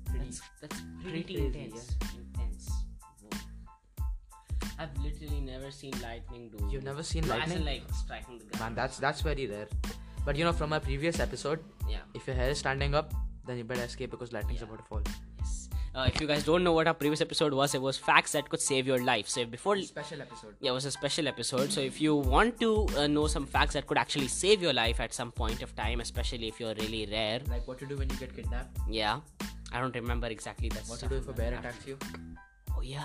pretty. 0.05 0.25
That's, 0.25 0.41
that's 0.61 0.81
pretty 1.01 1.23
pretty, 1.23 1.45
intense. 1.47 1.63
Intense. 1.63 1.97
Whoa. 2.03 2.28
I've 4.79 4.95
literally 5.03 5.41
never 5.41 5.69
seen 5.71 5.93
lightning 6.01 6.49
do. 6.57 6.69
You've 6.71 6.83
never 6.83 7.03
seen 7.03 7.27
No, 7.27 7.33
as 7.33 7.39
lightning? 7.39 7.57
in 7.57 7.65
like 7.65 7.83
striking 7.93 8.37
the 8.39 8.45
ground. 8.45 8.59
Man, 8.61 8.75
that's 8.75 8.97
that's 8.97 9.21
very 9.21 9.45
rare. 9.47 9.67
But 10.25 10.35
you 10.37 10.45
know, 10.45 10.53
from 10.53 10.71
our 10.73 10.79
previous 10.79 11.19
episode, 11.19 11.59
yeah. 11.89 11.97
if 12.13 12.25
your 12.27 12.35
hair 12.35 12.49
is 12.49 12.59
standing 12.59 12.95
up, 12.95 13.13
then 13.45 13.57
you 13.57 13.63
better 13.65 13.83
escape 13.83 14.11
because 14.11 14.31
lightning's 14.31 14.61
Yeah. 14.61 14.67
about 14.67 14.79
to 14.79 14.85
fall. 14.85 15.01
Yes. 15.39 15.69
Uh, 15.95 16.05
if 16.13 16.21
you 16.21 16.27
guys 16.27 16.43
don't 16.47 16.63
know 16.63 16.71
what 16.71 16.87
our 16.87 16.93
previous 16.93 17.19
episode 17.19 17.51
was, 17.59 17.73
it 17.73 17.81
was 17.81 17.97
facts 17.97 18.33
that 18.33 18.47
could 18.47 18.61
save 18.61 18.85
your 18.85 18.99
life. 19.03 19.27
So 19.27 19.41
if 19.41 19.49
before 19.51 19.75
Special 19.81 20.21
episode. 20.21 20.55
yeah, 20.61 20.69
it 20.71 20.73
was 20.73 20.85
a 20.85 20.91
special 20.91 21.27
episode. 21.27 21.71
So 21.71 21.81
if 21.81 21.99
you 21.99 22.15
want 22.15 22.59
to 22.61 22.87
uh, 22.95 23.07
know 23.07 23.25
some 23.27 23.47
facts 23.47 23.73
that 23.73 23.87
could 23.87 23.97
actually 23.97 24.27
save 24.27 24.61
your 24.61 24.71
life 24.73 24.99
at 24.99 25.13
some 25.13 25.31
point 25.31 25.63
of 25.63 25.75
time, 25.75 25.99
especially 25.99 26.47
if 26.47 26.59
you're 26.59 26.75
really 26.75 27.07
rare, 27.11 27.39
Like 27.49 27.67
what 27.67 27.79
to 27.79 27.87
do 27.87 27.97
when 27.97 28.09
you 28.09 28.17
get 28.17 28.35
kidnapped. 28.35 28.77
yeah, 28.87 29.19
I 29.73 29.81
don't 29.81 29.95
remember 29.95 30.27
exactly 30.27 30.69
that. 30.69 30.83
What 30.85 30.99
to 30.99 31.07
do 31.07 31.15
if 31.15 31.27
a 31.27 31.33
bear 31.33 31.53
attacks 31.55 31.87
you. 31.87 31.97
Oh 32.79 32.81
yeah, 32.81 33.03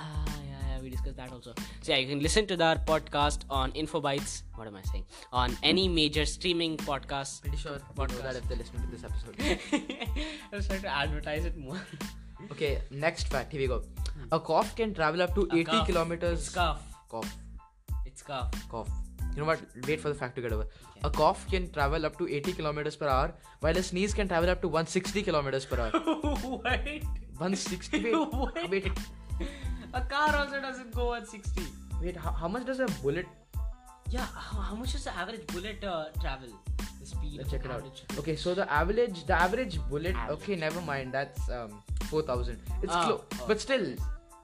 yeah, 0.49 0.77
yeah. 0.77 0.81
We 0.81 0.89
discussed 0.89 1.17
that 1.17 1.33
also. 1.33 1.53
So 1.83 1.91
yeah, 1.93 1.99
you 1.99 2.07
can 2.07 2.21
listen 2.21 2.47
to 2.47 2.65
our 2.65 2.77
podcast 2.77 3.41
on 3.51 3.73
Infobytes. 3.73 4.43
What 4.55 4.69
am 4.69 4.77
I 4.77 4.83
saying? 4.83 5.05
On 5.33 5.57
any 5.65 5.89
major 5.89 6.25
streaming 6.25 6.77
podcast. 6.77 7.41
Pretty 7.41 7.57
sure 7.57 7.81
know 7.97 8.07
that 8.07 8.37
if 8.37 8.47
they're 8.49 8.57
listening 8.57 8.83
to 8.85 8.91
this 8.93 9.03
episode. 9.03 9.59
I 10.53 10.57
was 10.57 10.69
trying 10.69 10.83
to 10.83 10.89
advertise 10.89 11.45
it 11.45 11.57
more. 11.57 11.81
okay, 12.53 12.83
next 12.93 13.27
fact. 13.27 13.51
Here 13.51 13.63
we 13.63 13.67
go. 13.67 13.83
A 14.31 14.39
cough 14.39 14.77
can 14.77 14.95
travel 14.95 15.23
up 15.23 15.35
to 15.35 15.49
80 15.51 15.65
Cough. 15.65 15.87
kilometers. 15.89 16.39
It's 16.39 16.55
cough. 16.55 16.83
Cough. 17.09 17.37
It's 18.07 18.23
cough. 18.23 18.69
Cough. 18.69 18.91
You 19.35 19.41
know 19.41 19.47
what? 19.47 19.61
Wait 19.89 20.01
for 20.01 20.09
the 20.09 20.15
fact 20.15 20.37
to 20.37 20.43
get 20.43 20.53
over. 20.53 20.69
A 21.03 21.11
cough 21.11 21.51
can 21.51 21.69
travel 21.73 22.07
up 22.07 22.17
to 22.19 22.29
80 22.29 22.53
kilometers 22.53 22.95
per 22.95 23.09
hour, 23.09 23.35
while 23.59 23.77
a 23.77 23.83
sneeze 23.83 24.15
can 24.15 24.29
travel 24.29 24.49
up 24.49 24.63
to 24.63 24.69
160 24.69 25.25
kilometers 25.25 25.67
per 25.67 25.81
hour. 25.81 25.91
Wait. 26.65 27.03
160. 27.39 28.15
Wait, 28.15 28.71
Wait. 28.71 28.93
A 29.93 30.01
car 30.01 30.35
also 30.37 30.61
doesn't 30.61 30.93
go 30.95 31.15
at 31.15 31.27
60. 31.29 31.63
wait. 32.03 32.17
How, 32.17 32.33
how 32.33 32.49
much 32.49 32.65
does 32.67 32.81
a 32.81 32.87
bullet? 33.03 33.27
Yeah. 34.11 34.27
How, 34.35 34.61
how 34.61 34.75
much 34.75 34.95
is 34.95 35.05
the 35.05 35.15
average 35.17 35.47
bullet 35.49 35.83
uh, 35.85 36.07
travel? 36.21 36.49
The 37.01 37.07
speed. 37.07 37.39
Let's 37.39 37.51
check 37.51 37.65
it 37.65 37.71
out. 37.71 38.03
Okay, 38.19 38.35
so 38.37 38.55
the 38.55 38.71
average, 38.73 39.25
the 39.27 39.35
average 39.35 39.79
bullet. 39.91 40.15
Average. 40.17 40.39
Okay, 40.43 40.57
never 40.57 40.81
mind. 40.81 41.13
That's 41.13 41.49
um 41.51 41.83
4,000. 42.11 42.59
It's 42.83 42.93
Ah, 42.93 43.05
close, 43.07 43.21
oh. 43.41 43.45
but 43.49 43.61
still, 43.61 43.95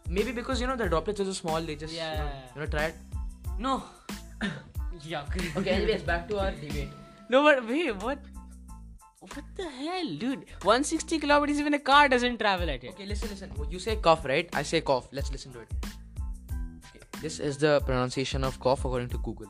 maybe 0.09 0.33
because 0.33 0.61
you 0.61 0.67
know 0.67 0.77
the 0.77 0.89
droplets 0.89 1.21
are 1.21 1.25
so 1.25 1.33
small, 1.33 1.61
they 1.61 1.77
just 1.77 1.95
Yeah, 1.95 2.13
you 2.13 2.19
know, 2.19 2.25
yeah. 2.25 2.55
you 2.55 2.61
know 2.61 2.67
try 2.67 2.85
it. 2.85 2.95
No. 3.59 3.83
yeah. 5.05 5.25
Okay, 5.57 5.71
anyways, 5.71 6.03
back 6.13 6.29
to 6.29 6.39
our 6.39 6.51
debate. 6.53 6.89
No, 7.29 7.43
but 7.43 7.67
wait, 7.69 7.93
what? 8.03 8.19
What 9.21 9.45
the 9.55 9.69
hell, 9.69 10.07
dude? 10.17 10.47
160 10.63 11.19
kilometers, 11.19 11.61
even 11.61 11.75
a 11.75 11.79
car 11.79 12.09
doesn't 12.09 12.39
travel 12.39 12.71
at 12.71 12.83
it. 12.83 12.89
Okay, 12.95 13.05
listen, 13.05 13.29
listen. 13.29 13.53
You 13.69 13.79
say 13.79 13.97
cough, 13.97 14.25
right? 14.25 14.49
I 14.55 14.63
say 14.63 14.81
cough. 14.81 15.09
Let's 15.13 15.31
listen 15.31 15.53
to 15.53 15.61
it. 15.61 15.69
Okay. 16.89 17.05
This 17.21 17.39
is 17.39 17.59
the 17.59 17.81
pronunciation 17.85 18.45
of 18.45 18.59
cough 18.59 18.81
according 18.87 19.11
to 19.11 19.19
Google. 19.19 19.49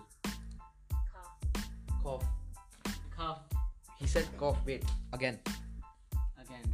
Cough. 1.23 1.39
Cough 2.03 2.25
Cough. 3.17 3.39
He 4.01 4.09
said 4.09 4.27
cough. 4.37 4.59
Wait, 4.67 4.85
again. 5.13 5.39
again. 6.41 6.67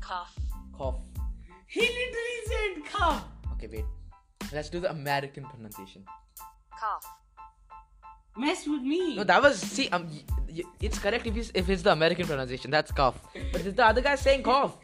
cough, 0.00 0.34
Cough. 0.76 0.96
He 1.68 1.80
literally 1.80 2.40
said 2.46 2.84
cough. 2.92 3.24
Okay, 3.52 3.68
wait. 3.70 3.84
Let's 4.52 4.68
do 4.68 4.80
the 4.80 4.90
American 4.90 5.44
pronunciation. 5.44 6.04
cough, 6.76 7.06
Mess 8.36 8.66
with 8.66 8.82
me. 8.82 9.14
No, 9.16 9.22
that 9.24 9.40
was 9.40 9.60
see. 9.60 9.88
Um, 9.90 10.08
y- 10.10 10.24
y- 10.28 10.31
it's 10.80 10.98
correct 10.98 11.26
if 11.26 11.36
it's, 11.36 11.50
if 11.54 11.68
it's 11.68 11.82
the 11.82 11.92
American 11.92 12.26
pronunciation. 12.26 12.70
That's 12.70 12.92
cough. 12.92 13.20
But 13.52 13.66
if 13.66 13.76
the 13.76 13.86
other 13.86 14.00
guy 14.00 14.16
saying 14.16 14.42
cough. 14.42 14.76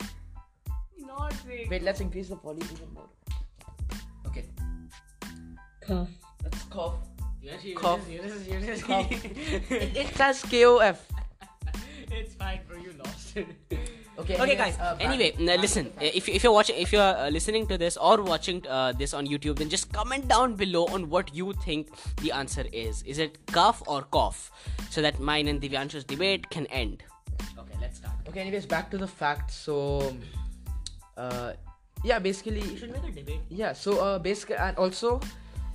not 0.98 1.32
saying. 1.46 1.68
Wait, 1.70 1.82
let's 1.82 2.00
increase 2.00 2.28
the 2.28 2.36
volume 2.36 2.68
even 2.72 2.92
more. 2.94 3.08
Okay. 4.26 4.44
cough, 5.86 6.08
That's 6.42 6.62
cough. 6.64 6.94
Yes, 7.40 7.64
you 7.64 7.74
Cough. 7.76 8.00
Cough. 8.82 9.10
It, 9.70 9.96
it 9.96 10.16
says 10.16 10.42
K 10.42 10.64
O 10.66 10.78
F. 10.78 11.06
it's 12.10 12.34
fine, 12.34 12.60
bro. 12.68 12.76
You 12.78 12.92
lost 13.02 13.36
it. 13.36 13.48
Okay. 14.18 14.34
okay 14.34 14.56
guys. 14.56 14.76
uh, 14.82 14.96
anyway 14.98 15.30
back 15.30 15.40
now 15.40 15.54
listen 15.54 15.92
if, 16.00 16.26
you- 16.26 16.34
if 16.34 16.42
you're 16.42 16.52
watching 16.52 16.76
if 16.76 16.92
you're 16.92 17.14
uh, 17.16 17.30
listening 17.30 17.66
to 17.68 17.78
this 17.78 17.96
or 17.96 18.20
watching 18.22 18.66
uh, 18.66 18.90
this 18.92 19.14
on 19.14 19.26
youtube 19.28 19.56
then 19.62 19.68
just 19.68 19.92
comment 19.92 20.26
down 20.26 20.54
below 20.56 20.86
on 20.86 21.08
what 21.08 21.32
you 21.34 21.52
think 21.64 21.88
the 22.22 22.32
answer 22.32 22.64
is. 22.72 23.02
Is 23.04 23.18
it 23.18 23.38
cough 23.52 23.82
or 23.86 24.02
cough? 24.02 24.50
So 24.90 25.02
that 25.02 25.20
mine 25.20 25.46
and 25.46 25.60
divyanshu's 25.62 26.02
debate 26.04 26.50
can 26.50 26.66
end. 26.66 27.04
Okay 27.58 27.76
let's 27.80 27.98
start. 27.98 28.14
Okay, 28.28 28.40
anyways, 28.40 28.66
back 28.66 28.90
to 28.90 28.98
the 28.98 29.06
facts. 29.06 29.54
So, 29.54 30.14
uh, 31.16 31.52
yeah, 32.04 32.18
basically, 32.18 32.60
we 32.60 32.76
should 32.76 32.92
make 32.92 33.04
a 33.08 33.12
debate. 33.12 33.40
yeah. 33.48 33.72
So, 33.72 33.98
uh, 34.04 34.18
basically, 34.18 34.56
and 34.56 34.76
also, 34.76 35.20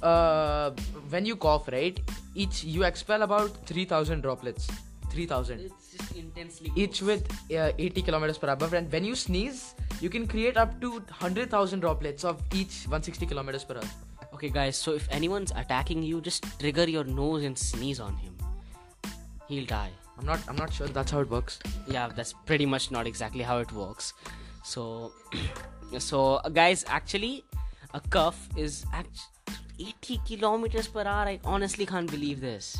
uh, 0.04 0.72
when 1.10 1.26
you 1.26 1.36
cough, 1.36 1.68
right, 1.68 1.98
each 2.36 2.64
you 2.64 2.84
expel 2.84 3.24
about 3.24 3.50
three 3.66 3.86
thousand 3.86 4.22
droplets, 4.22 4.68
three 5.14 5.26
thousand 5.32 5.60
it's 5.70 5.92
just 5.96 6.16
intensely 6.22 6.72
each 6.76 7.02
with 7.02 7.24
uh, 7.52 7.72
80 7.78 8.02
kilometers 8.02 8.38
per 8.38 8.50
hour. 8.50 8.76
And 8.76 8.92
when 8.92 9.04
you 9.06 9.16
sneeze, 9.16 9.76
you 10.02 10.10
can 10.10 10.28
create 10.28 10.58
up 10.58 10.80
to 10.82 11.02
hundred 11.12 11.50
thousand 11.50 11.82
droplets 11.82 12.24
of 12.24 12.42
each 12.54 12.76
160 12.86 13.26
kilometers 13.34 13.64
per 13.64 13.76
hour. 13.76 13.90
okay 14.36 14.50
guys 14.54 14.78
so 14.84 14.94
if 15.00 15.04
anyone's 15.18 15.52
attacking 15.62 16.00
you 16.12 16.20
just 16.28 16.46
trigger 16.62 16.86
your 16.94 17.04
nose 17.18 17.44
and 17.50 17.58
sneeze 17.64 18.00
on 18.06 18.16
him 18.22 18.32
he'll 19.48 19.68
die 19.74 19.92
I'm 20.18 20.26
not. 20.30 20.40
I'm 20.48 20.56
not 20.62 20.74
sure 20.78 20.88
that's 20.96 21.12
how 21.16 21.20
it 21.26 21.30
works. 21.36 21.60
yeah 21.96 22.08
that's 22.18 22.34
pretty 22.52 22.66
much 22.74 22.88
not 22.96 23.08
exactly 23.12 23.44
how 23.50 23.58
it 23.66 23.72
works 23.82 24.14
so 24.64 25.12
so 26.08 26.24
uh, 26.36 26.50
guys 26.50 26.84
actually 27.00 27.36
a 27.94 28.02
cuff 28.18 28.42
is 28.66 28.86
act- 28.94 29.28
80 29.80 30.20
kilometers 30.32 30.88
per 30.98 31.06
hour 31.14 31.28
i 31.34 31.40
honestly 31.56 31.86
can't 31.94 32.10
believe 32.18 32.42
this 32.48 32.76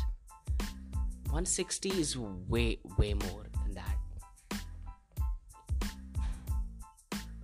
160 1.34 1.90
is 2.00 2.16
way 2.54 2.78
way 2.98 3.12
more 3.14 3.44
than 3.60 3.74
that 3.74 3.96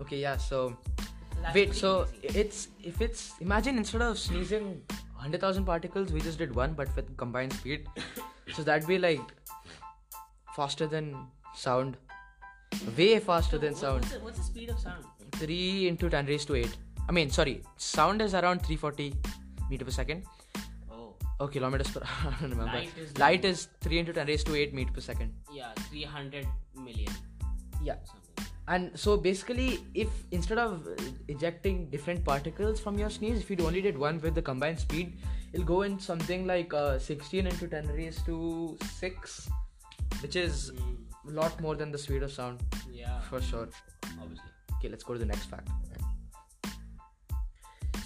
Okay, 0.00 0.18
yeah. 0.18 0.36
So. 0.36 0.76
That's 1.42 1.54
Wait, 1.54 1.74
so 1.74 2.04
crazy. 2.04 2.38
it's 2.40 2.68
if 2.84 3.00
it's 3.00 3.20
imagine 3.40 3.78
instead 3.78 4.02
of 4.06 4.18
sneezing 4.18 4.82
hundred 5.14 5.40
thousand 5.40 5.64
particles, 5.64 6.12
we 6.12 6.20
just 6.20 6.38
did 6.38 6.54
one, 6.54 6.74
but 6.80 6.94
with 6.96 7.14
combined 7.22 7.54
speed. 7.54 7.86
so 8.56 8.62
that'd 8.62 8.86
be 8.86 8.98
like 8.98 9.20
faster 10.56 10.86
than 10.86 11.14
sound, 11.54 11.96
way 12.98 13.18
faster 13.18 13.56
than 13.56 13.72
What- 13.72 13.80
sound. 13.84 14.00
what's, 14.04 14.12
the, 14.12 14.20
what's 14.20 14.38
the 14.38 14.44
speed 14.44 14.68
of 14.68 14.78
sound 14.78 15.04
Three 15.32 15.88
into 15.88 16.10
ten 16.10 16.26
raised 16.26 16.46
to 16.48 16.56
eight. 16.56 16.76
I 17.08 17.12
mean, 17.12 17.30
sorry, 17.30 17.62
sound 17.76 18.20
is 18.20 18.34
around 18.34 18.62
three 18.66 18.76
forty 18.76 19.14
meter 19.70 19.86
per 19.86 19.90
second. 20.02 20.24
Oh 21.40 21.48
kilometers 21.48 21.90
per. 21.90 22.02
I 22.28 22.30
don't 22.40 22.50
remember. 22.50 22.76
Light 22.78 22.96
is 23.04 23.18
Light 23.18 23.44
is 23.50 23.68
three 23.80 23.98
into 23.98 24.12
ten 24.12 24.26
raised 24.32 24.46
to 24.46 24.54
eight 24.62 24.74
meter 24.80 24.92
per 24.98 25.00
second. 25.10 25.32
yeah 25.60 25.72
300 25.90 26.46
million 26.86 27.12
Yeah. 27.82 27.96
something 28.10 28.46
And 28.72 28.96
so 29.02 29.12
basically, 29.22 29.68
if 30.02 30.10
instead 30.38 30.58
of 30.64 30.86
ejecting 31.34 31.78
different 31.94 32.20
particles 32.26 32.82
from 32.84 32.98
your 33.02 33.08
sneeze, 33.14 33.40
if 33.44 33.48
you 33.52 33.56
only 33.70 33.80
did 33.86 33.96
one 34.02 34.20
with 34.26 34.36
the 34.38 34.44
combined 34.48 34.78
speed, 34.82 35.16
it'll 35.52 35.66
go 35.70 35.78
in 35.86 35.98
something 36.04 36.46
like 36.50 36.76
uh, 36.82 36.98
16 37.06 37.48
into 37.52 37.66
10 37.72 37.88
raised 37.96 38.24
to 38.26 38.36
6, 39.00 39.50
which 40.20 40.36
is 40.36 40.70
a 41.30 41.32
lot 41.40 41.60
more 41.66 41.74
than 41.80 41.90
the 41.96 41.98
speed 42.04 42.22
of 42.28 42.30
sound, 42.36 42.62
yeah 43.00 43.18
for 43.32 43.40
sure. 43.50 43.68
obviously 44.22 44.50
Okay, 44.76 44.88
let's 44.94 45.02
go 45.10 45.14
to 45.18 45.18
the 45.18 45.30
next 45.34 45.46
fact. 45.54 45.68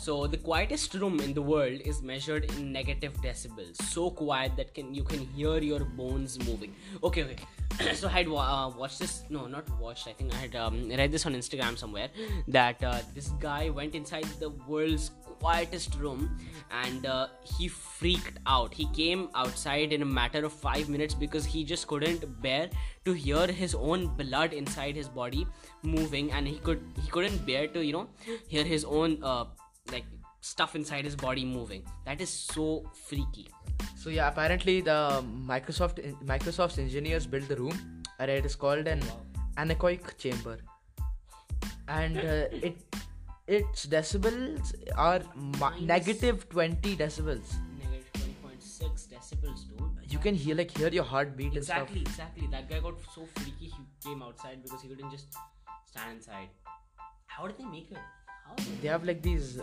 So 0.05 0.27
the 0.27 0.37
quietest 0.37 0.93
room 0.93 1.19
in 1.21 1.33
the 1.33 1.41
world 1.41 1.81
is 1.83 2.03
measured 2.03 2.45
in 2.45 2.71
negative 2.71 3.15
decibels. 3.23 3.81
So 3.85 4.11
quiet 4.11 4.55
that 4.59 4.75
can 4.75 4.95
you 4.95 5.03
can 5.03 5.21
hear 5.35 5.57
your 5.67 5.87
bones 6.01 6.39
moving. 6.47 6.75
Okay, 7.03 7.25
okay. 7.25 7.95
so 7.95 8.09
I 8.09 8.11
had 8.11 8.29
uh, 8.29 8.71
watched 8.77 8.99
this. 8.99 9.23
No, 9.31 9.47
not 9.47 9.65
watched. 9.81 10.07
I 10.07 10.13
think 10.13 10.35
I 10.35 10.37
had 10.37 10.57
um, 10.57 10.91
read 10.91 11.11
this 11.11 11.25
on 11.25 11.33
Instagram 11.33 11.79
somewhere 11.79 12.11
that 12.49 12.85
uh, 12.85 12.99
this 13.15 13.31
guy 13.47 13.71
went 13.71 13.95
inside 13.95 14.29
the 14.45 14.51
world's 14.69 15.11
quietest 15.41 15.97
room 15.97 16.39
and 16.83 17.07
uh, 17.07 17.29
he 17.57 17.69
freaked 17.69 18.39
out. 18.47 18.75
He 18.75 18.87
came 18.93 19.31
outside 19.35 19.91
in 19.95 20.03
a 20.03 20.11
matter 20.21 20.45
of 20.45 20.53
five 20.53 20.91
minutes 20.91 21.15
because 21.15 21.47
he 21.47 21.65
just 21.65 21.87
couldn't 21.87 22.29
bear 22.43 22.69
to 23.07 23.13
hear 23.15 23.47
his 23.47 23.75
own 23.75 24.09
blood 24.23 24.53
inside 24.53 24.97
his 24.97 25.09
body 25.09 25.47
moving, 25.83 26.31
and 26.31 26.47
he 26.47 26.59
could 26.59 26.83
he 27.03 27.11
couldn't 27.11 27.47
bear 27.47 27.69
to 27.69 27.83
you 27.83 27.93
know 27.95 28.09
hear 28.49 28.65
his 28.65 28.85
own 28.85 29.19
uh, 29.23 29.45
like 29.93 30.05
stuff 30.41 30.75
inside 30.75 31.05
his 31.05 31.17
body 31.17 31.45
moving. 31.45 31.83
That 32.05 32.21
is 32.21 32.31
so 32.31 32.85
freaky. 33.09 33.49
So 33.97 34.11
yeah, 34.11 34.29
apparently 34.29 34.81
the 34.81 35.25
Microsoft 35.47 35.99
Microsoft's 36.25 36.79
engineers 36.79 37.27
built 37.27 37.49
the 37.49 37.57
room, 37.57 38.03
and 38.19 38.31
it 38.31 38.45
is 38.45 38.55
called 38.55 38.87
an 38.87 39.03
anechoic 39.57 40.17
chamber, 40.19 40.59
and 41.89 42.19
uh, 42.19 42.47
it 42.69 42.77
its 43.47 43.87
decibels 43.87 44.75
are 44.97 45.21
Minus- 45.61 45.83
negative 45.83 46.49
20 46.49 46.97
decibels. 46.97 47.55
Negative 47.79 48.11
twenty 48.13 48.35
point 48.43 48.63
six 48.63 49.07
decibels, 49.13 49.69
dude. 49.69 50.13
You 50.13 50.19
can 50.19 50.35
hear 50.35 50.55
like 50.55 50.71
hear 50.77 50.89
your 50.89 51.05
heartbeat 51.05 51.57
Exactly, 51.57 51.99
and 52.01 52.09
stuff. 52.09 52.29
exactly. 52.37 52.49
That 52.51 52.69
guy 52.71 52.81
got 52.81 52.95
so 53.15 53.27
freaky 53.35 53.67
he 53.67 53.85
came 54.03 54.23
outside 54.23 54.63
because 54.63 54.83
he 54.83 54.89
couldn't 54.89 55.11
just 55.11 55.35
stand 55.87 56.17
inside. 56.17 56.49
How 57.27 57.47
did 57.47 57.59
they 57.59 57.65
make 57.65 57.91
it? 57.91 57.99
How? 58.45 58.55
They 58.83 58.89
have 58.89 59.05
like 59.05 59.23
these 59.23 59.61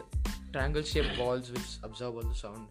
triangle 0.53 0.83
shaped 0.83 1.17
walls 1.17 1.51
which 1.51 1.69
absorb 1.83 2.15
all 2.15 2.23
the 2.23 2.35
sound. 2.35 2.67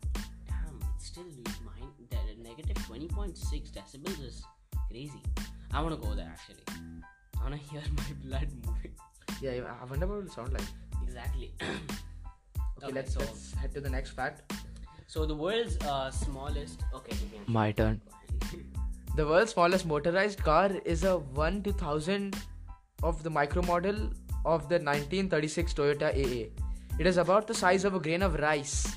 Damn, 0.48 0.78
it's 0.96 1.06
still 1.06 1.24
dude, 1.24 1.48
mine. 1.64 1.88
The 2.10 2.42
negative 2.42 2.76
20.6 2.86 3.70
decibels 3.72 4.24
is 4.26 4.42
crazy. 4.88 5.22
I 5.72 5.80
wanna 5.82 5.96
go 5.96 6.14
there 6.14 6.30
actually. 6.32 6.62
I 7.38 7.42
wanna 7.42 7.56
hear 7.70 7.82
my 7.96 8.12
blood 8.24 8.48
moving. 8.66 8.92
Yeah, 9.40 9.52
yeah, 9.52 9.74
I 9.80 9.84
wonder 9.86 10.06
what 10.06 10.16
it 10.18 10.24
will 10.24 10.30
sound 10.30 10.52
like. 10.52 10.68
Exactly. 11.02 11.52
Okay, 12.82 12.86
Okay, 12.86 12.94
let's, 12.94 13.12
so- 13.12 13.20
let's 13.20 13.52
head 13.52 13.74
to 13.74 13.80
the 13.82 13.90
next 13.90 14.12
fact. 14.12 14.52
so 15.06 15.26
the 15.26 15.34
world's 15.34 15.76
uh, 15.86 16.10
smallest. 16.10 16.80
Okay. 16.94 17.14
My 17.46 17.72
turn. 17.72 18.00
The 19.16 19.26
world's 19.26 19.52
smallest 19.52 19.84
motorized 19.86 20.42
car 20.42 20.70
is 20.86 21.02
a 21.04 21.18
1 21.18 21.62
to 21.64 21.70
1000 21.72 22.36
of 23.02 23.22
the 23.22 23.28
micro 23.28 23.60
model 23.62 23.96
of 24.44 24.68
the 24.68 24.76
1936 24.76 25.74
Toyota 25.74 26.10
AA. 26.14 26.48
It 26.98 27.06
is 27.06 27.16
about 27.16 27.46
the 27.46 27.54
size 27.54 27.84
of 27.84 27.94
a 27.94 28.00
grain 28.00 28.22
of 28.22 28.34
rice 28.34 28.96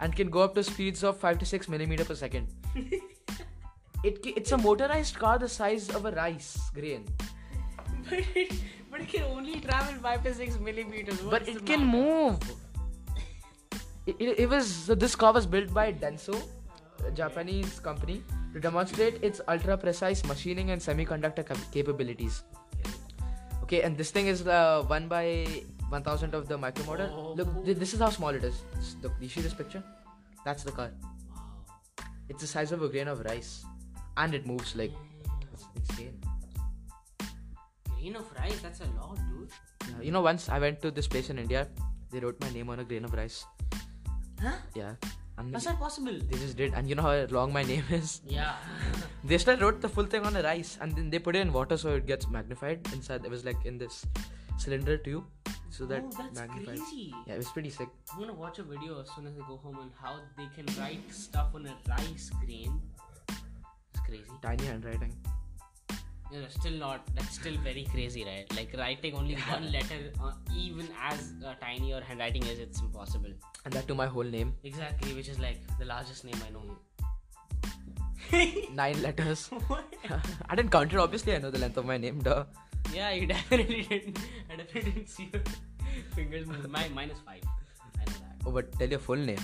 and 0.00 0.14
can 0.14 0.30
go 0.30 0.40
up 0.40 0.54
to 0.54 0.64
speeds 0.64 1.04
of 1.04 1.18
5 1.18 1.38
to 1.40 1.46
6 1.46 1.68
millimeter 1.68 2.04
per 2.04 2.14
second. 2.14 2.48
it, 4.04 4.18
it's 4.24 4.52
a 4.52 4.58
motorized 4.58 5.18
car 5.18 5.38
the 5.38 5.48
size 5.48 5.90
of 5.90 6.04
a 6.06 6.10
rice 6.12 6.58
grain, 6.74 7.06
but, 8.08 8.18
it, 8.34 8.52
but 8.90 9.00
it 9.00 9.08
can 9.08 9.22
only 9.24 9.60
travel 9.60 9.94
5 9.94 10.24
to 10.24 10.34
6 10.34 10.58
millimeters. 10.58 11.20
but 11.20 11.48
it 11.48 11.64
can 11.64 11.84
move. 11.84 12.38
It, 14.06 14.16
it, 14.18 14.38
it 14.40 14.48
was 14.48 14.66
so 14.66 14.94
this 14.96 15.14
car 15.14 15.32
was 15.32 15.46
built 15.46 15.72
by 15.72 15.92
Denso, 15.92 16.40
a 17.06 17.10
Japanese 17.10 17.78
company, 17.78 18.22
to 18.52 18.60
demonstrate 18.60 19.22
its 19.22 19.40
ultra 19.46 19.76
precise 19.76 20.24
machining 20.24 20.70
and 20.70 20.80
semiconductor 20.80 21.46
cap- 21.46 21.70
capabilities. 21.70 22.42
Okay, 23.72 23.80
and 23.80 23.96
this 23.96 24.10
thing 24.10 24.26
is 24.26 24.46
uh, 24.46 24.84
one 24.86 25.08
by 25.08 25.48
1000 25.88 26.34
of 26.34 26.46
the 26.46 26.58
micro 26.58 26.84
model. 26.84 27.08
Oh. 27.08 27.32
Look, 27.32 27.64
th- 27.64 27.78
this 27.78 27.94
is 27.94 28.00
how 28.00 28.10
small 28.10 28.28
it 28.28 28.44
is. 28.44 28.60
This- 28.76 28.96
Look, 29.02 29.12
you 29.18 29.30
see 29.30 29.40
this 29.40 29.54
picture? 29.54 29.82
That's 30.44 30.62
the 30.62 30.72
car. 30.72 30.90
Wow. 31.30 32.04
It's 32.28 32.42
the 32.42 32.46
size 32.46 32.70
of 32.70 32.82
a 32.82 32.88
grain 32.90 33.08
of 33.08 33.24
rice, 33.24 33.64
and 34.18 34.34
it 34.34 34.44
moves 34.44 34.76
like 34.76 34.92
it's 35.54 35.64
insane. 35.74 36.20
Grain 37.96 38.16
of 38.16 38.28
rice, 38.36 38.60
that's 38.60 38.82
a 38.82 38.88
lot, 39.00 39.16
dude. 39.30 39.48
Yeah, 39.88 40.02
You 40.02 40.12
know, 40.12 40.20
once 40.20 40.50
I 40.50 40.58
went 40.58 40.82
to 40.82 40.90
this 40.90 41.08
place 41.08 41.30
in 41.30 41.38
India, 41.38 41.66
they 42.10 42.20
wrote 42.20 42.38
my 42.42 42.52
name 42.52 42.68
on 42.68 42.80
a 42.80 42.84
grain 42.84 43.06
of 43.06 43.14
rice. 43.14 43.46
Huh? 44.38 44.52
Yeah, 44.74 44.96
and 45.46 45.54
How's 45.54 45.64
that 45.64 45.78
possible? 45.78 46.12
they 46.30 46.38
just 46.38 46.56
did. 46.56 46.74
And 46.74 46.88
you 46.88 46.94
know 46.94 47.02
how 47.02 47.26
long 47.30 47.52
my 47.52 47.62
name 47.62 47.84
is? 47.90 48.20
Yeah. 48.26 48.54
They 49.24 49.38
still 49.38 49.56
wrote 49.56 49.80
the 49.80 49.88
full 49.88 50.04
thing 50.04 50.24
on 50.26 50.36
a 50.36 50.42
rice, 50.42 50.78
and 50.80 50.94
then 50.96 51.08
they 51.10 51.18
put 51.18 51.36
it 51.36 51.40
in 51.40 51.52
water 51.52 51.76
so 51.76 51.94
it 51.94 52.06
gets 52.06 52.28
magnified 52.28 52.80
inside. 52.92 53.24
It 53.24 53.30
was 53.30 53.44
like 53.44 53.64
in 53.64 53.78
this 53.78 54.04
cylinder 54.56 54.96
tube, 54.96 55.24
so 55.70 55.86
that 55.86 56.02
oh, 56.04 56.10
that's 56.18 56.38
magnifies. 56.40 56.80
crazy. 56.80 57.14
Yeah, 57.26 57.34
it 57.34 57.38
was 57.38 57.48
pretty 57.50 57.70
sick. 57.70 57.88
I'm 58.12 58.18
gonna 58.20 58.32
watch 58.34 58.58
a 58.58 58.64
video 58.64 59.00
as 59.00 59.08
soon 59.14 59.26
as 59.28 59.34
I 59.36 59.46
go 59.48 59.56
home 59.58 59.78
on 59.78 59.90
how 60.00 60.16
they 60.36 60.48
can 60.56 60.66
write 60.80 61.12
stuff 61.12 61.54
on 61.54 61.66
a 61.66 61.76
rice 61.88 62.30
grain. 62.44 62.80
It's 63.28 64.00
crazy. 64.06 64.32
Tiny 64.42 64.64
handwriting. 64.64 65.14
You 66.32 66.40
know, 66.40 66.48
still 66.48 66.72
not. 66.72 67.02
That's 67.14 67.34
still 67.34 67.56
very 67.58 67.84
crazy, 67.84 68.24
right? 68.24 68.46
Like 68.56 68.74
writing 68.78 69.14
only 69.14 69.34
one 69.34 69.70
letter, 69.70 70.12
uh, 70.22 70.32
even 70.56 70.88
as 71.08 71.34
uh, 71.44 71.54
tiny 71.60 71.90
your 71.90 72.00
handwriting 72.00 72.42
is, 72.44 72.58
it's 72.58 72.80
impossible. 72.80 73.32
And 73.66 73.74
that 73.74 73.86
to 73.88 73.94
my 73.94 74.06
whole 74.06 74.24
name. 74.24 74.54
Exactly, 74.64 75.12
which 75.12 75.28
is 75.28 75.38
like 75.38 75.58
the 75.78 75.84
largest 75.84 76.24
name 76.24 76.40
I 76.46 76.50
know. 76.54 76.78
Nine 78.74 79.02
letters. 79.02 79.50
I 80.48 80.56
didn't 80.56 80.70
count 80.70 80.92
it, 80.92 80.98
obviously, 80.98 81.34
I 81.34 81.38
know 81.38 81.50
the 81.50 81.58
length 81.58 81.76
of 81.76 81.84
my 81.84 81.98
name, 81.98 82.20
duh. 82.20 82.44
Yeah, 82.94 83.10
you 83.10 83.26
definitely 83.26 83.82
didn't. 83.82 84.18
I 84.50 84.56
definitely 84.56 84.92
didn't 84.92 85.08
see 85.08 85.30
your 85.32 85.42
fingers 86.14 86.46
mine 86.46 87.10
is 87.10 87.18
five. 87.26 87.42
I 88.00 88.04
know 88.06 88.16
that. 88.20 88.46
Oh, 88.46 88.50
but 88.52 88.72
tell 88.78 88.88
your 88.88 88.98
full 88.98 89.16
name. 89.16 89.40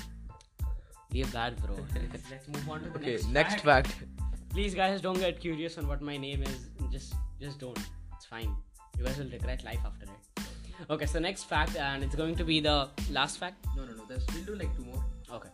Leave 1.13 1.31
that, 1.33 1.61
bro. 1.63 1.77
Let's, 2.13 2.31
let's 2.31 2.49
move 2.49 2.69
on 2.69 2.83
to 2.83 2.91
the 2.91 2.99
Okay, 2.99 3.13
next. 3.13 3.29
next 3.29 3.61
fact. 3.61 3.89
fact. 3.89 4.05
Please, 4.51 4.75
guys, 4.75 5.01
don't 5.01 5.19
get 5.19 5.41
curious 5.41 5.79
on 5.79 5.87
what 5.87 6.01
my 6.01 6.17
name 6.17 6.43
is. 6.43 6.71
Just, 6.91 7.15
just 7.41 7.61
don't. 7.61 7.79
It's 8.17 8.27
fine. 8.27 8.55
You 8.99 9.05
guys 9.05 9.19
will 9.19 9.31
regret 9.31 9.65
life 9.65 9.81
after 9.85 10.07
it. 10.07 10.45
Okay, 10.91 11.07
so 11.07 11.19
next 11.19 11.45
fact, 11.45 11.77
and 11.77 12.05
it's 12.05 12.15
going 12.15 12.37
to 12.37 12.45
be 12.45 12.61
the 12.61 12.89
last 13.11 13.39
fact. 13.39 13.67
No, 13.77 13.85
no, 13.85 13.93
no. 13.93 14.05
There's, 14.09 14.25
we'll 14.35 14.45
do 14.45 14.55
like 14.55 14.75
two 14.77 14.85
more. 14.85 15.05
Okay. 15.33 15.49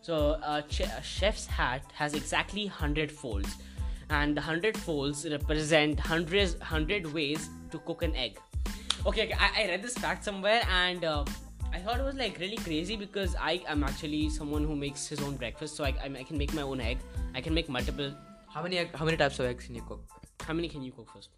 So, 0.00 0.40
uh, 0.42 0.62
a 0.68 1.02
chef's 1.02 1.46
hat 1.46 1.82
has 1.94 2.14
exactly 2.14 2.64
100 2.66 3.10
folds, 3.10 3.56
and 4.10 4.36
the 4.36 4.40
100 4.40 4.76
folds 4.76 5.28
represent 5.28 6.00
hundreds, 6.00 6.56
100 6.56 7.12
ways 7.12 7.50
to 7.70 7.78
cook 7.80 8.02
an 8.02 8.14
egg. 8.16 8.38
Okay, 9.06 9.24
okay 9.24 9.34
I, 9.38 9.62
I 9.62 9.66
read 9.68 9.82
this 9.82 9.94
fact 9.94 10.24
somewhere, 10.24 10.62
and 10.70 11.04
uh, 11.04 11.24
I 11.72 11.78
thought 11.78 11.98
it 12.00 12.04
was 12.04 12.14
like 12.14 12.38
really 12.38 12.56
crazy 12.56 12.96
because 12.96 13.34
I 13.40 13.62
am 13.66 13.84
actually 13.84 14.30
someone 14.30 14.64
who 14.64 14.76
makes 14.76 15.06
his 15.06 15.20
own 15.20 15.36
breakfast, 15.36 15.76
so 15.76 15.84
I, 15.84 15.94
I, 16.02 16.10
I 16.20 16.22
can 16.22 16.38
make 16.38 16.52
my 16.54 16.62
own 16.62 16.80
egg. 16.80 16.98
I 17.34 17.40
can 17.40 17.54
make 17.54 17.68
multiple. 17.68 18.12
How 18.54 18.62
many 18.62 18.76
how 18.94 19.04
many 19.04 19.16
types 19.16 19.38
of 19.38 19.46
eggs 19.46 19.66
can 19.66 19.74
you 19.74 19.82
cook? 19.82 20.02
How 20.46 20.52
many 20.54 20.68
can 20.68 20.82
you 20.82 20.92
cook 20.92 21.08
first? 21.14 21.30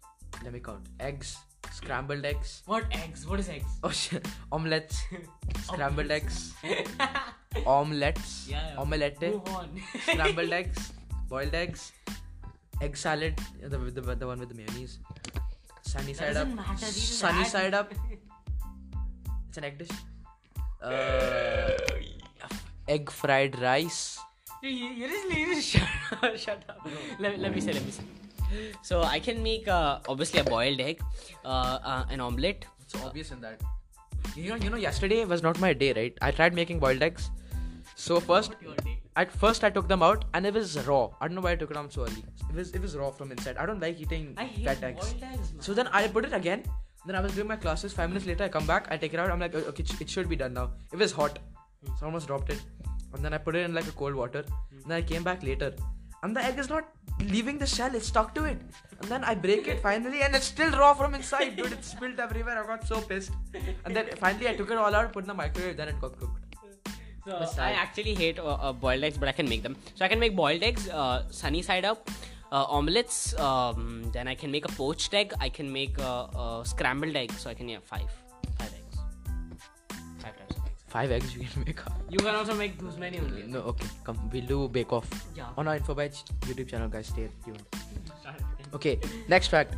Let 0.43 0.51
me 0.53 0.59
count. 0.59 0.85
Eggs, 0.99 1.37
scrambled 1.71 2.25
eggs, 2.25 2.61
What 2.65 2.85
eggs? 2.91 3.25
What 3.25 3.39
is 3.39 3.49
eggs? 3.49 3.65
oh 3.83 3.89
shit, 3.89 4.27
omelets, 4.51 5.03
scrambled 5.63 6.11
eggs, 6.11 6.53
omelets, 7.65 8.47
yeah. 8.49 8.75
omelette, 8.77 9.21
Move 9.21 9.47
on. 9.55 9.69
scrambled 10.01 10.51
eggs, 10.59 10.91
boiled 11.29 11.53
eggs, 11.53 11.93
egg 12.81 12.97
salad, 12.97 13.39
yeah, 13.61 13.69
the, 13.69 13.77
the, 13.77 14.01
the 14.15 14.27
one 14.27 14.39
with 14.39 14.49
the 14.49 14.55
mayonnaise, 14.55 14.99
sunny 15.83 16.11
That 16.13 16.35
side 16.35 16.37
up, 16.37 16.47
matter. 16.49 16.85
sunny 16.85 17.39
add- 17.41 17.47
side 17.47 17.73
up. 17.73 17.93
It's 19.47 19.57
an 19.57 19.63
egg 19.63 19.77
dish. 19.77 19.89
Uh, 20.81 21.71
egg 22.89 23.09
fried 23.09 23.57
rice. 23.61 24.19
You, 24.69 25.07
just 25.07 25.27
leave 25.29 25.49
it. 25.57 25.61
Shut 25.71 26.23
up. 26.23 26.37
Shut 26.37 26.63
up. 26.69 26.87
Let, 27.19 27.39
let 27.39 27.53
me 27.53 27.61
say. 27.61 27.73
Let 27.73 27.85
me 27.85 27.91
say. 27.91 28.03
So 28.83 29.01
I 29.03 29.19
can 29.19 29.41
make 29.43 29.67
uh, 29.67 29.99
obviously 30.07 30.39
a 30.39 30.43
boiled 30.43 30.79
egg, 30.79 31.01
uh, 31.43 31.47
uh, 31.83 32.05
an 32.09 32.19
omelette. 32.19 32.65
It's 32.81 32.95
obvious 33.03 33.31
in 33.31 33.41
that. 33.41 33.61
You 34.35 34.49
know, 34.49 34.55
you 34.55 34.69
know, 34.69 34.77
yesterday 34.77 35.23
was 35.25 35.43
not 35.43 35.59
my 35.59 35.73
day, 35.73 35.93
right? 35.93 36.17
I 36.21 36.31
tried 36.31 36.53
making 36.53 36.79
boiled 36.79 37.01
eggs. 37.01 37.29
So 37.95 38.19
first, 38.19 38.51
Not 38.51 38.61
your 38.61 38.75
day. 38.75 38.99
at 39.15 39.31
first 39.31 39.63
I 39.63 39.69
took 39.69 39.87
them 39.87 40.03
out 40.03 40.25
and 40.33 40.45
it 40.45 40.53
was 40.53 40.77
raw. 40.87 41.09
I 41.21 41.27
don't 41.27 41.35
know 41.35 41.41
why 41.41 41.51
I 41.51 41.55
took 41.55 41.71
it 41.71 41.77
out 41.77 41.93
so 41.93 42.01
early. 42.03 42.23
It 42.49 42.55
was 42.55 42.71
it 42.71 42.81
was 42.81 42.95
raw 42.97 43.11
from 43.11 43.31
inside. 43.31 43.57
I 43.57 43.65
don't 43.65 43.79
like 43.79 43.99
eating 44.01 44.33
I 44.37 44.43
hate 44.45 44.65
fat 44.65 44.83
eggs. 44.83 45.13
eggs. 45.21 45.53
So 45.59 45.73
then 45.73 45.87
I 45.87 46.07
put 46.07 46.25
it 46.25 46.33
again. 46.33 46.63
Then 47.05 47.15
I 47.15 47.21
was 47.21 47.33
doing 47.33 47.47
my 47.47 47.55
classes. 47.55 47.93
Five 47.93 48.09
minutes 48.09 48.25
later, 48.25 48.43
I 48.43 48.49
come 48.49 48.67
back. 48.67 48.87
I 48.91 48.97
take 48.97 49.13
it 49.13 49.19
out. 49.19 49.29
I'm 49.31 49.39
like, 49.39 49.55
okay, 49.55 49.83
it 49.83 49.87
sh- 49.89 50.01
it 50.01 50.09
should 50.09 50.27
be 50.27 50.35
done 50.35 50.53
now. 50.53 50.71
It 50.91 50.97
was 50.97 51.11
hot, 51.13 51.39
so 51.85 51.93
I 52.01 52.05
almost 52.05 52.27
dropped 52.27 52.49
it. 52.49 52.61
And 53.15 53.25
then 53.25 53.33
I 53.33 53.39
put 53.39 53.55
it 53.55 53.63
in 53.67 53.73
like 53.73 53.87
a 53.87 53.95
cold 54.03 54.13
water. 54.13 54.43
And 54.71 54.85
then 54.85 54.97
I 54.97 55.01
came 55.01 55.23
back 55.23 55.41
later, 55.41 55.73
and 56.21 56.35
the 56.35 56.43
egg 56.43 56.59
is 56.59 56.69
not 56.69 56.89
leaving 57.33 57.57
the 57.57 57.65
shell. 57.65 57.95
It's 57.95 58.07
stuck 58.07 58.35
to 58.35 58.45
it. 58.45 58.59
And 58.99 59.09
then 59.09 59.23
I 59.23 59.35
break 59.35 59.67
it 59.67 59.81
finally, 59.81 60.21
and 60.21 60.35
it's 60.35 60.45
still 60.45 60.71
raw 60.71 60.93
from 60.93 61.15
inside, 61.15 61.55
dude. 61.55 61.71
It's 61.71 61.91
spilled 61.91 62.19
everywhere. 62.19 62.63
I 62.63 62.67
got 62.67 62.87
so 62.87 63.01
pissed. 63.01 63.31
And 63.85 63.95
then 63.95 64.07
finally, 64.17 64.49
I 64.49 64.55
took 64.55 64.69
it 64.71 64.77
all 64.77 64.93
out, 64.93 65.13
put 65.13 65.23
in 65.23 65.27
the 65.27 65.33
microwave, 65.33 65.77
then 65.77 65.87
it 65.87 66.01
got 66.01 66.19
cooked. 66.19 66.41
So 67.27 67.61
I 67.69 67.71
actually 67.71 68.13
hate 68.13 68.37
uh, 68.37 68.53
uh, 68.53 68.71
boiled 68.71 69.03
eggs, 69.03 69.17
but 69.17 69.27
I 69.27 69.31
can 69.31 69.49
make 69.49 69.63
them. 69.63 69.75
So 69.95 70.05
I 70.05 70.07
can 70.07 70.19
make 70.19 70.35
boiled 70.35 70.61
eggs, 70.61 70.87
uh, 70.89 71.23
sunny 71.31 71.63
side 71.63 71.83
up, 71.83 72.11
uh, 72.51 72.65
omelets. 72.65 73.37
Um, 73.39 74.11
then 74.13 74.27
I 74.27 74.35
can 74.35 74.51
make 74.51 74.65
a 74.65 74.73
poached 74.73 75.11
egg. 75.13 75.33
I 75.39 75.49
can 75.49 75.71
make 75.71 75.97
a, 75.97 76.03
a 76.03 76.63
scrambled 76.63 77.15
egg. 77.15 77.31
So 77.31 77.49
I 77.49 77.55
can 77.55 77.67
yeah 77.67 77.79
five, 77.83 78.11
Five 80.95 81.11
eggs 81.11 81.35
you 81.35 81.41
can 81.53 81.63
make. 81.67 81.79
You 82.09 82.19
can 82.25 82.35
also 82.41 82.55
make 82.55 82.77
those 82.81 82.97
many 82.97 83.19
only. 83.19 83.43
No, 83.55 83.59
okay, 83.71 83.87
come. 84.05 84.19
We'll 84.33 84.45
do 84.51 84.59
Bake 84.75 84.93
Off 84.97 85.07
Yeah. 85.39 85.47
on 85.57 85.67
our 85.67 85.77
Infobytes 85.79 86.19
YouTube 86.49 86.69
channel, 86.69 86.87
guys. 86.87 87.07
Stay 87.07 87.27
tuned. 87.43 87.63
Okay, 88.73 88.99
next 89.27 89.49
fact, 89.49 89.75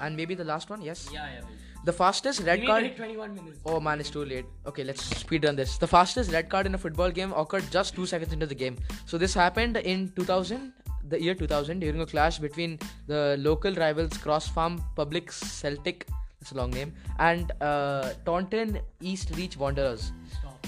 and 0.00 0.16
maybe 0.16 0.36
the 0.42 0.44
last 0.44 0.70
one. 0.70 0.80
Yes. 0.90 1.08
Yeah, 1.12 1.26
yeah. 1.34 1.40
The 1.88 1.92
fastest 1.92 2.42
red 2.50 2.64
card. 2.68 2.82
need 2.84 2.96
21 2.96 3.34
minutes. 3.34 3.58
Oh 3.72 3.80
man, 3.80 4.00
it's 4.04 4.10
too 4.10 4.24
late. 4.24 4.46
Okay, 4.66 4.84
let's 4.84 5.04
speed 5.24 5.44
run 5.48 5.56
this. 5.56 5.76
The 5.78 5.86
fastest 5.86 6.32
red 6.32 6.48
card 6.54 6.66
in 6.70 6.74
a 6.74 6.78
football 6.84 7.10
game 7.18 7.32
occurred 7.42 7.68
just 7.70 7.94
two 7.98 8.06
seconds 8.06 8.32
into 8.32 8.46
the 8.46 8.54
game. 8.62 8.76
So 9.06 9.18
this 9.24 9.34
happened 9.42 9.76
in 9.94 10.12
2000, 10.16 10.72
the 11.14 11.20
year 11.22 11.34
2000, 11.34 11.80
during 11.80 12.00
a 12.00 12.06
clash 12.06 12.38
between 12.38 12.78
the 13.06 13.36
local 13.38 13.74
rivals 13.84 14.16
Cross 14.18 14.48
Farm 14.48 14.82
Public 14.96 15.32
Celtic, 15.32 16.06
that's 16.40 16.52
a 16.52 16.54
long 16.54 16.70
name, 16.70 16.92
and 17.18 17.50
uh, 17.60 18.12
Taunton 18.24 18.78
East 19.00 19.32
Reach 19.36 19.56
Wanderers. 19.56 20.12
Stop. 20.38 20.66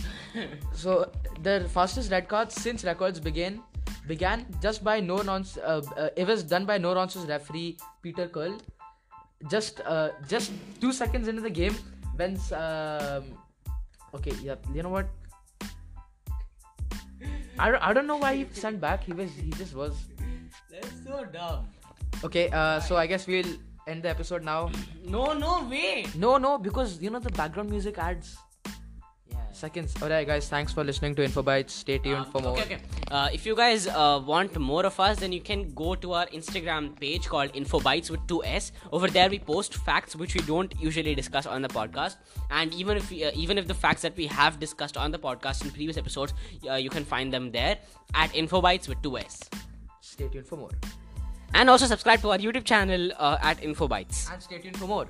So 0.74 1.10
the 1.42 1.68
fastest 1.72 2.10
red 2.10 2.28
card 2.28 2.52
since 2.52 2.84
records 2.84 3.18
began 3.20 3.62
began 4.06 4.46
just 4.62 4.82
by 4.84 5.00
no 5.00 5.22
nonsense. 5.22 5.58
Uh, 5.64 5.82
uh, 5.96 6.08
it 6.16 6.26
was 6.26 6.42
done 6.42 6.64
by 6.66 6.78
no 6.78 6.94
nonsense 6.94 7.28
referee 7.28 7.76
Peter 8.02 8.28
Curl. 8.28 8.58
Just 9.50 9.80
uh, 9.86 10.10
just 10.28 10.52
two 10.80 10.92
seconds 10.92 11.26
into 11.28 11.40
the 11.40 11.50
game 11.50 11.74
when 12.16 12.34
um, 12.52 13.24
okay 14.14 14.32
yeah 14.42 14.54
you 14.74 14.82
know 14.82 14.90
what. 14.90 15.08
I, 17.58 17.70
don't- 17.70 17.82
I 17.82 17.92
don't 17.92 18.06
know 18.06 18.16
why 18.16 18.36
he 18.36 18.46
sent 18.52 18.80
back. 18.80 19.04
He 19.04 19.12
was 19.12 19.30
he 19.32 19.50
just 19.50 19.74
was 19.74 19.94
That's 20.70 20.92
so 21.06 21.24
dumb. 21.24 21.66
okay. 22.24 22.48
Uh, 22.50 22.80
so 22.80 22.96
I 22.96 23.06
guess 23.06 23.26
we'll 23.26 23.52
end 23.86 24.02
the 24.02 24.08
episode 24.10 24.42
now. 24.44 24.70
No, 25.04 25.32
no, 25.32 25.64
way. 25.64 26.06
No, 26.16 26.36
no, 26.38 26.58
because 26.58 27.00
you 27.00 27.10
know 27.10 27.18
the 27.18 27.30
background 27.30 27.70
music 27.70 27.98
adds 27.98 28.36
Yeah. 29.32 29.42
seconds. 29.52 29.94
Alright, 30.02 30.26
guys, 30.26 30.48
thanks 30.48 30.72
for 30.72 30.82
listening 30.84 31.14
to 31.16 31.22
InfoBytes. 31.26 31.70
Stay 31.70 31.98
tuned 31.98 32.16
Um, 32.16 32.30
for 32.32 32.40
more. 32.42 32.52
Okay, 32.58 32.62
okay. 32.76 32.78
Uh, 33.10 33.28
if 33.32 33.44
you 33.46 33.54
guys 33.60 33.86
uh, 33.86 34.20
want 34.30 34.56
more 34.58 34.84
of 34.86 34.98
us, 35.00 35.18
then 35.20 35.32
you 35.32 35.40
can 35.40 35.72
go 35.74 35.94
to 35.94 36.12
our 36.12 36.26
Instagram 36.38 36.88
page 37.00 37.26
called 37.34 37.52
InfoBytes 37.52 38.10
with 38.10 38.24
two 38.32 38.42
S. 38.44 38.72
Over 38.92 39.08
there, 39.08 39.28
we 39.30 39.38
post 39.38 39.74
facts 39.88 40.16
which 40.16 40.34
we 40.34 40.42
don't 40.50 40.74
usually 40.80 41.14
discuss 41.14 41.46
on 41.46 41.62
the 41.62 41.68
podcast, 41.68 42.16
and 42.50 42.74
even 42.74 42.96
if 43.02 43.10
we, 43.10 43.24
uh, 43.24 43.32
even 43.46 43.58
if 43.58 43.66
the 43.68 43.74
facts 43.86 44.02
that 44.02 44.16
we 44.16 44.26
have 44.26 44.58
discussed 44.66 44.96
on 44.96 45.10
the 45.10 45.18
podcast 45.28 45.64
in 45.64 45.70
previous 45.70 45.96
episodes, 45.96 46.34
uh, 46.68 46.74
you 46.74 46.90
can 46.90 47.04
find 47.04 47.32
them 47.32 47.50
there 47.52 47.78
at 48.14 48.30
InfoBytes 48.32 48.88
with 48.88 49.00
two 49.02 49.16
S. 49.18 49.40
Stay 50.00 50.28
tuned 50.28 50.46
for 50.46 50.56
more. 50.56 50.70
And 51.54 51.68
also 51.68 51.86
subscribe 51.86 52.20
to 52.20 52.30
our 52.30 52.38
YouTube 52.38 52.64
channel 52.64 53.10
uh, 53.18 53.38
at 53.42 53.58
InfoBytes. 53.60 54.32
And 54.32 54.42
stay 54.42 54.58
tuned 54.58 54.78
for 54.78 54.86
more. 54.86 55.08